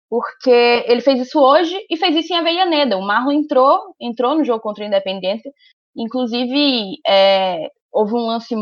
[0.09, 2.97] porque ele fez isso hoje e fez isso em Avellaneda.
[2.97, 5.49] O Marlon entrou, entrou no jogo contra o Independente,
[5.95, 8.53] inclusive é, houve um lance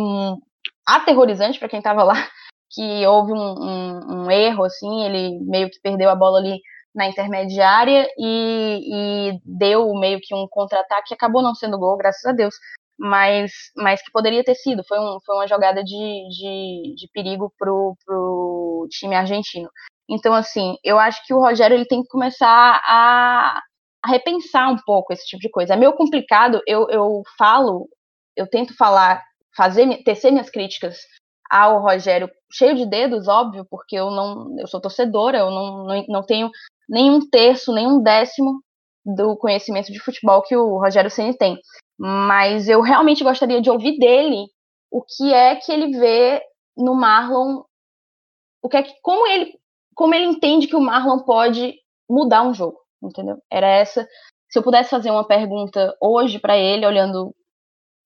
[0.88, 2.14] aterrorizante para quem estava lá,
[2.76, 6.60] que houve um, um, um, erro, assim, ele meio que perdeu a bola ali
[6.94, 12.34] na intermediária e, e deu meio que um contra-ataque, acabou não sendo gol, graças a
[12.34, 12.54] Deus,
[12.98, 17.52] mas, mas que poderia ter sido, foi, um, foi uma jogada de, de, de perigo
[17.58, 19.70] pro, pro time argentino.
[20.10, 23.62] Então, assim, eu acho que o Rogério ele tem que começar a,
[24.04, 25.74] a repensar um pouco esse tipo de coisa.
[25.74, 27.88] É meio complicado, eu, eu falo,
[28.36, 29.22] eu tento falar
[29.56, 30.98] fazer, tecer minhas críticas
[31.50, 36.06] ao Rogério cheio de dedos, óbvio, porque eu não, eu sou torcedora, eu não, não,
[36.08, 36.50] não tenho
[36.88, 38.62] nenhum terço, nenhum décimo
[39.06, 41.60] do conhecimento de futebol que o Rogério Ceni tem.
[41.98, 44.48] Mas eu realmente gostaria de ouvir dele
[44.92, 46.42] o que é que ele vê
[46.78, 47.64] no Marlon,
[48.62, 49.54] o que é que, como ele,
[49.94, 51.76] como ele entende que o Marlon pode
[52.10, 53.38] mudar um jogo, entendeu?
[53.52, 54.08] Era essa.
[54.50, 57.36] Se eu pudesse fazer uma pergunta hoje para ele, olhando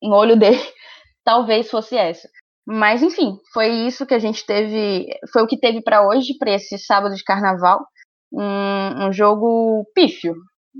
[0.02, 0.58] no olho dele,
[1.24, 2.30] talvez fosse essa.
[2.66, 6.52] Mas enfim, foi isso que a gente teve, foi o que teve para hoje, para
[6.52, 7.86] esse sábado de carnaval,
[8.32, 10.36] um, um, jogo pífio.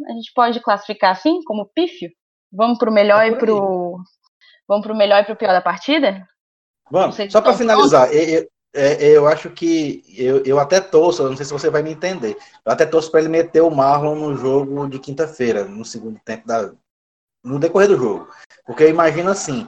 [0.08, 2.10] A gente pode classificar assim, como pífio?
[2.52, 4.00] Vamos para o melhor e para o
[4.68, 6.28] vamos para o melhor e para o pior da partida?
[6.92, 7.18] Vamos.
[7.30, 11.54] Só para finalizar, eu, eu, eu, acho que eu, eu até torço, não sei se
[11.54, 12.38] você vai me entender.
[12.66, 16.48] Eu até torço para ele meter o Marlon no jogo de quinta-feira, no segundo tempo
[16.48, 16.72] da
[17.44, 18.28] no decorrer do jogo.
[18.66, 19.68] Porque eu imagino assim,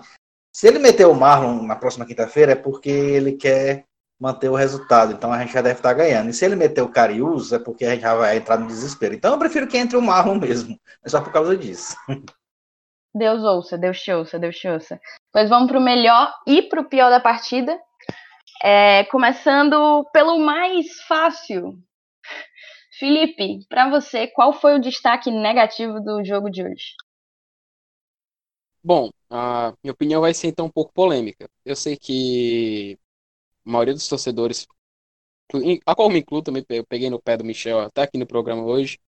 [0.52, 3.86] se ele meter o Marlon na próxima quinta-feira é porque ele quer
[4.20, 5.14] manter o resultado.
[5.14, 6.30] Então a gente já deve estar ganhando.
[6.30, 9.16] E se ele meter o Cariús é porque a gente já vai entrar no desespero.
[9.16, 10.80] Então eu prefiro que entre o Marlon mesmo.
[11.04, 11.96] É só por causa disso.
[13.14, 15.00] Deus ouça, Deus te ouça, Deus te ouça.
[15.34, 17.78] Pois vamos para o melhor e para o pior da partida.
[18.64, 21.74] É, começando pelo mais fácil.
[23.00, 26.94] Felipe, para você, qual foi o destaque negativo do jogo de hoje?
[28.84, 31.50] Bom, a minha opinião vai ser então um pouco polêmica.
[31.64, 32.98] Eu sei que
[33.66, 34.68] a maioria dos torcedores,
[35.86, 38.64] a qual me incluo também, eu peguei no pé do Michel até aqui no programa
[38.64, 39.00] hoje,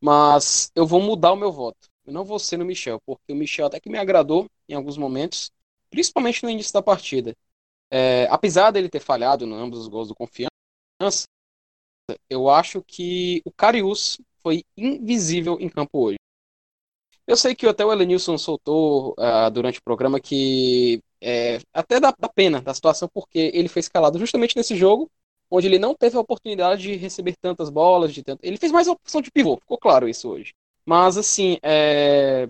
[0.00, 1.88] mas eu vou mudar o meu voto.
[2.06, 4.98] Eu não vou ser no Michel, porque o Michel até que me agradou em alguns
[4.98, 5.52] momentos,
[5.90, 7.36] principalmente no início da partida.
[7.90, 10.50] É, apesar dele ter falhado em ambos os gols do Confiança,
[12.30, 16.16] eu acho que o Carius foi invisível em campo hoje.
[17.26, 22.14] Eu sei que até o Elenilson soltou uh, durante o programa que é, até dá,
[22.16, 25.10] dá pena da situação, porque ele foi escalado justamente nesse jogo,
[25.50, 28.40] onde ele não teve a oportunidade de receber tantas bolas, de tanto...
[28.44, 30.54] ele fez mais a opção de pivô, ficou claro isso hoje.
[30.84, 32.48] Mas assim, é...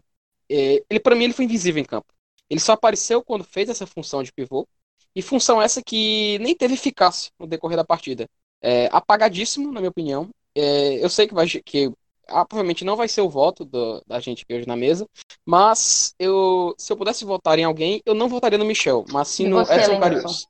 [0.51, 0.85] É...
[0.91, 2.07] ele para mim ele foi invisível em campo.
[2.51, 4.69] Ele só apareceu quando fez essa função de pivô,
[5.17, 8.29] e função essa que nem teve eficácia no decorrer da partida.
[8.61, 10.29] É, apagadíssimo, na minha opinião.
[10.55, 11.91] É, eu sei que, vai, que
[12.29, 15.07] ah, provavelmente não vai ser o voto do, da gente aqui hoje na mesa,
[15.45, 19.49] mas eu, se eu pudesse votar em alguém, eu não votaria no Michel, mas sim
[19.49, 20.49] no Edson Carius.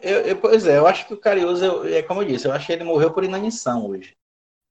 [0.00, 2.66] Eu, eu, pois é, eu acho que o Carius, é como eu disse, eu acho
[2.66, 4.14] que ele morreu por inanição hoje.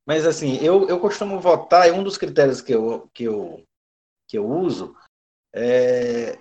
[0.05, 3.64] Mas assim, eu, eu costumo votar, e um dos critérios que eu, que eu,
[4.28, 4.95] que eu uso
[5.53, 6.38] é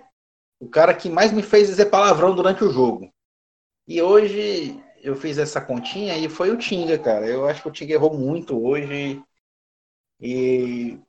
[0.59, 3.09] o cara que mais me fez dizer palavrão durante o jogo.
[3.87, 7.27] E hoje eu fiz essa continha e foi o Tinga, cara.
[7.27, 9.21] Eu acho que o Tinga errou muito hoje.
[10.19, 10.99] E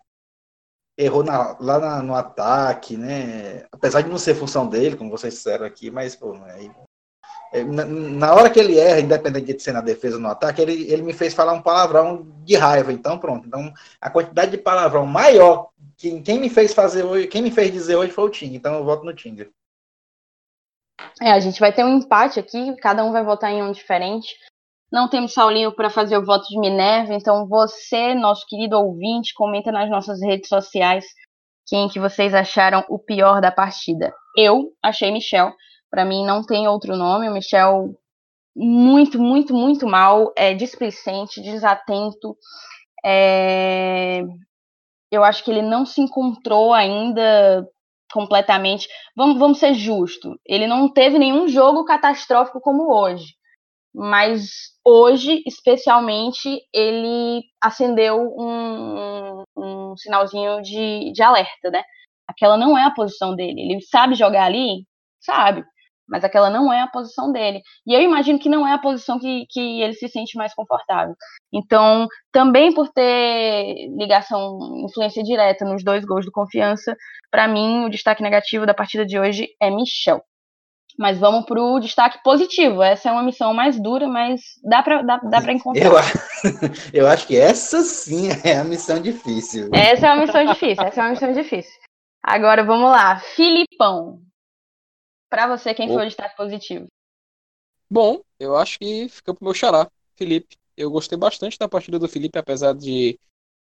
[0.97, 3.67] errou na, lá na, no ataque, né?
[3.73, 6.71] Apesar de não ser função dele, como vocês disseram aqui, mas pô, aí,
[7.53, 10.61] é, na, na, hora que ele erra, independente de ser na defesa ou no ataque,
[10.61, 12.93] ele, ele me fez falar um palavrão de raiva.
[12.93, 13.47] Então, pronto.
[13.47, 17.71] Então, a quantidade de palavrão maior que quem me fez fazer hoje, quem me fez
[17.73, 18.57] dizer hoje foi o Tinga.
[18.57, 19.49] Então, eu voto no Tinga.
[21.21, 24.37] É, a gente vai ter um empate aqui, cada um vai votar em um diferente.
[24.95, 29.73] Não temos Saulinho para fazer o voto de Minerva, então você, nosso querido ouvinte, comenta
[29.73, 31.05] nas nossas redes sociais
[31.67, 34.15] quem que vocês acharam o pior da partida.
[34.37, 35.53] Eu achei Michel,
[35.91, 37.89] para mim não tem outro nome, o Michel
[38.55, 42.37] muito, muito, muito mal, é displicente, desatento.
[43.05, 44.23] É...
[45.11, 47.67] Eu acho que ele não se encontrou ainda
[48.13, 48.87] completamente.
[49.17, 50.37] Vamos, vamos ser justos.
[50.47, 53.35] Ele não teve nenhum jogo catastrófico como hoje.
[53.95, 61.83] Mas hoje, especialmente, ele acendeu um, um, um sinalzinho de, de alerta, né?
[62.27, 63.61] Aquela não é a posição dele.
[63.61, 64.87] Ele sabe jogar ali?
[65.21, 65.65] Sabe
[66.09, 67.63] mas aquela não é a posição dele.
[67.87, 71.15] E eu imagino que não é a posição que, que ele se sente mais confortável.
[71.53, 76.97] Então, também por ter ligação, influência direta nos dois gols do Confiança,
[77.31, 80.23] para mim o destaque negativo da partida de hoje é Michel.
[80.97, 82.83] Mas vamos para o destaque positivo.
[82.83, 85.85] Essa é uma missão mais dura, mas dá para dá, dá encontrar.
[85.85, 85.93] Eu,
[87.03, 89.71] eu acho que essa sim é a missão difícil.
[89.73, 90.85] Essa é uma missão difícil.
[90.85, 91.73] Essa é uma missão difícil.
[92.23, 93.19] Agora vamos lá.
[93.19, 94.21] Filipão.
[95.29, 96.87] Para você, quem foi o destaque positivo?
[97.91, 100.57] Bom, eu acho que fica pro meu xará, Felipe.
[100.77, 103.19] Eu gostei bastante da partida do Felipe, apesar de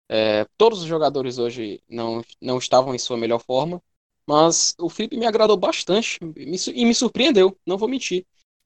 [0.09, 3.83] é, todos os jogadores hoje não, não estavam em sua melhor forma.
[4.27, 8.25] Mas o Felipe me agradou bastante e me surpreendeu, não vou mentir.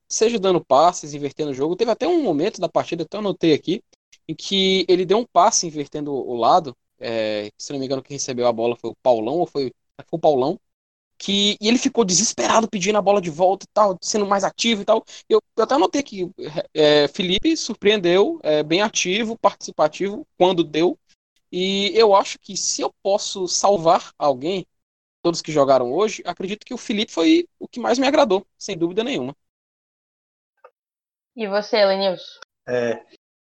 [0.08, 1.76] Seja dando passes, invertendo o jogo.
[1.76, 3.82] Teve até um momento da partida, até anotei aqui,
[4.28, 6.76] em que ele deu um passe invertendo o lado.
[6.98, 9.72] É, se não me engano, quem recebeu a bola foi o Paulão, ou foi,
[10.08, 10.60] foi o Paulão
[11.18, 14.82] que e ele ficou desesperado pedindo a bola de volta e tal, sendo mais ativo
[14.82, 15.04] e tal.
[15.28, 16.30] Eu, eu até notei que
[16.74, 20.98] é, Felipe surpreendeu, é, bem ativo, participativo quando deu.
[21.50, 24.66] E eu acho que se eu posso salvar alguém,
[25.26, 28.78] todos que jogaram hoje, acredito que o Felipe foi o que mais me agradou, sem
[28.78, 29.34] dúvida nenhuma.
[31.34, 32.38] E você, Lenilson?
[32.64, 33.02] É,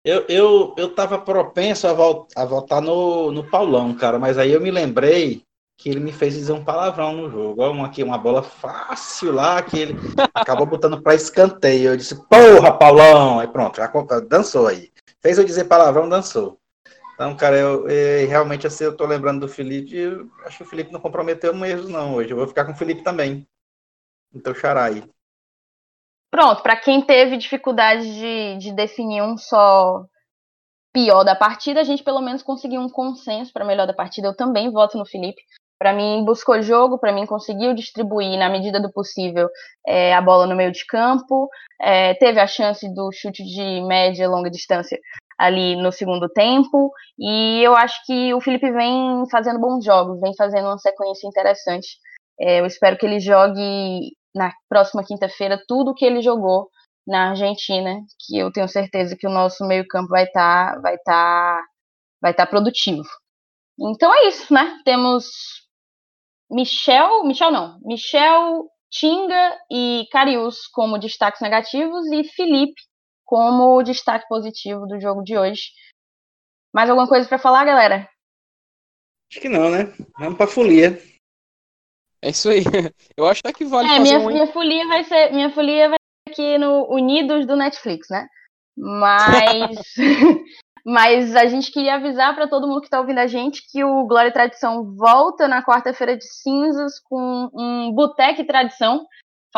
[0.04, 4.50] eu, eu, eu tava propenso a, vol a votar no, no Paulão, cara, mas aí
[4.50, 5.44] eu me lembrei
[5.76, 7.62] que ele me fez dizer um palavrão no jogo.
[7.62, 9.94] Olha uma, aqui, uma bola fácil lá, que ele
[10.34, 11.90] acabou botando para escanteio.
[11.90, 13.38] Eu disse, porra, Paulão!
[13.38, 13.88] Aí pronto, já
[14.28, 14.90] dançou aí.
[15.22, 16.58] Fez eu dizer palavrão, dançou.
[17.18, 19.96] Então, cara, eu, eu realmente assim, eu tô lembrando do Felipe.
[20.44, 22.30] Acho que o Felipe não comprometeu mesmo, não, hoje.
[22.30, 23.44] Eu vou ficar com o Felipe também.
[24.32, 25.02] Então, xará aí.
[26.30, 30.04] Pronto, para quem teve dificuldade de, de definir um só
[30.92, 34.28] pior da partida, a gente pelo menos conseguiu um consenso para melhor da partida.
[34.28, 35.42] Eu também voto no Felipe
[35.78, 39.48] para mim buscou jogo, para mim conseguiu distribuir na medida do possível
[39.86, 41.48] é, a bola no meio de campo,
[41.80, 44.98] é, teve a chance do chute de média e longa distância
[45.38, 50.34] ali no segundo tempo, e eu acho que o Felipe vem fazendo bons jogos, vem
[50.36, 51.86] fazendo uma sequência interessante.
[52.40, 56.68] É, eu espero que ele jogue na próxima quinta-feira tudo que ele jogou
[57.06, 60.98] na Argentina, que eu tenho certeza que o nosso meio campo vai estar tá, vai
[60.98, 61.62] tá,
[62.20, 63.02] vai tá produtivo.
[63.78, 64.78] Então é isso, né?
[64.84, 65.26] Temos
[66.50, 72.80] Michel, Michel não, Michel, Tinga e Carius como destaques negativos e Felipe
[73.28, 75.64] como destaque positivo do jogo de hoje.
[76.74, 78.08] Mais alguma coisa para falar, galera?
[79.30, 79.92] Acho que não, né?
[80.18, 80.98] Vamos para folia.
[82.22, 82.62] É isso aí.
[83.14, 84.26] Eu acho que vale é, minha, um...
[84.28, 88.26] minha folia vai ser minha folia vai ser aqui no Unidos do Netflix, né?
[88.74, 89.76] Mas
[90.86, 94.06] Mas a gente queria avisar para todo mundo que está ouvindo a gente que o
[94.06, 99.06] Glória e Tradição volta na quarta-feira de cinzas com um Boteque Tradição,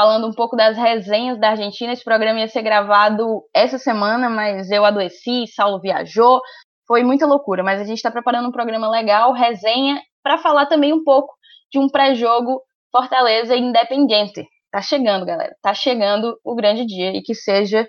[0.01, 1.92] falando um pouco das resenhas da Argentina.
[1.92, 6.40] Esse programa ia ser gravado essa semana, mas eu adoeci, Saulo viajou,
[6.86, 7.62] foi muita loucura.
[7.62, 11.34] Mas a gente está preparando um programa legal, resenha, para falar também um pouco
[11.70, 14.42] de um pré-jogo Fortaleza Independente.
[14.70, 15.55] Tá chegando, galera.
[15.61, 17.86] Tá chegando o grande dia e que seja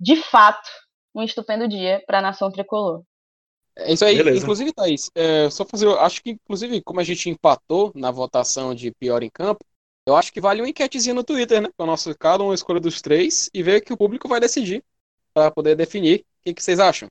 [0.00, 0.68] de fato
[1.14, 3.04] um estupendo dia para a nação tricolor.
[3.76, 4.16] É isso aí.
[4.16, 4.42] Beleza.
[4.42, 5.88] Inclusive, Thaís, é, só fazer.
[6.00, 9.64] Acho que, inclusive, como a gente empatou na votação de pior em campo,
[10.06, 11.68] eu acho que vale uma enquetezinha no Twitter, né?
[11.76, 14.84] Para nosso cada uma escolha dos três e ver que o público vai decidir
[15.34, 16.20] para poder definir.
[16.20, 17.08] O que, que vocês acham?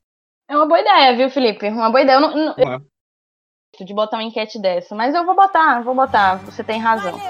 [0.48, 1.68] É uma boa ideia, viu, Felipe?
[1.68, 2.16] Uma boa ideia.
[2.16, 3.84] Eu não, não eu...
[3.84, 6.36] de botar uma enquete dessa, mas eu vou botar, vou botar.
[6.46, 7.20] Você tem razão.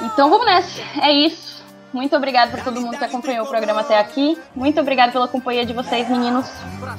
[0.00, 0.80] Então vamos nessa.
[1.02, 1.60] É isso.
[1.92, 4.38] Muito obrigado por todo mundo que acompanhou o programa até aqui.
[4.54, 6.48] Muito obrigado pela companhia de vocês, meninos.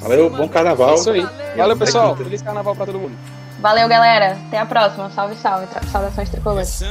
[0.00, 0.90] Valeu, bom carnaval.
[0.90, 1.26] É isso aí.
[1.56, 2.14] Valeu, pessoal.
[2.14, 3.16] Feliz carnaval pra todo mundo.
[3.58, 4.36] Valeu, galera.
[4.48, 5.10] Até a próxima.
[5.10, 5.66] Salve, salve.
[5.90, 6.82] Saudações tricolores.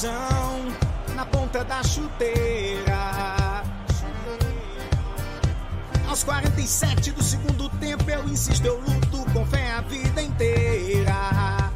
[0.00, 0.64] Coração
[1.14, 3.62] na ponta da chuteira.
[6.08, 11.70] Aos 47 do segundo tempo eu insisto, eu luto com fé a vida inteira.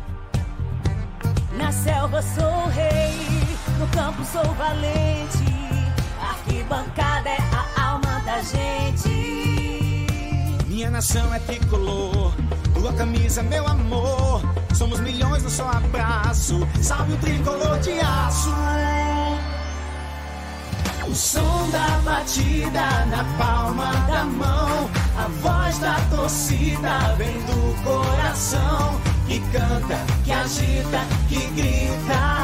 [1.52, 3.14] Na selva sou rei
[3.78, 5.44] no campo sou valente,
[6.20, 10.06] arquibancada é a alma da gente.
[10.66, 12.32] Minha nação é tricolor,
[12.84, 14.42] tua camisa, meu amor.
[14.74, 18.50] Somos milhões no só abraço, salve o tricolor de aço.
[21.08, 29.00] O som da batida na palma da mão, a voz da torcida vem do coração
[29.26, 32.43] que canta, que agita, que grita.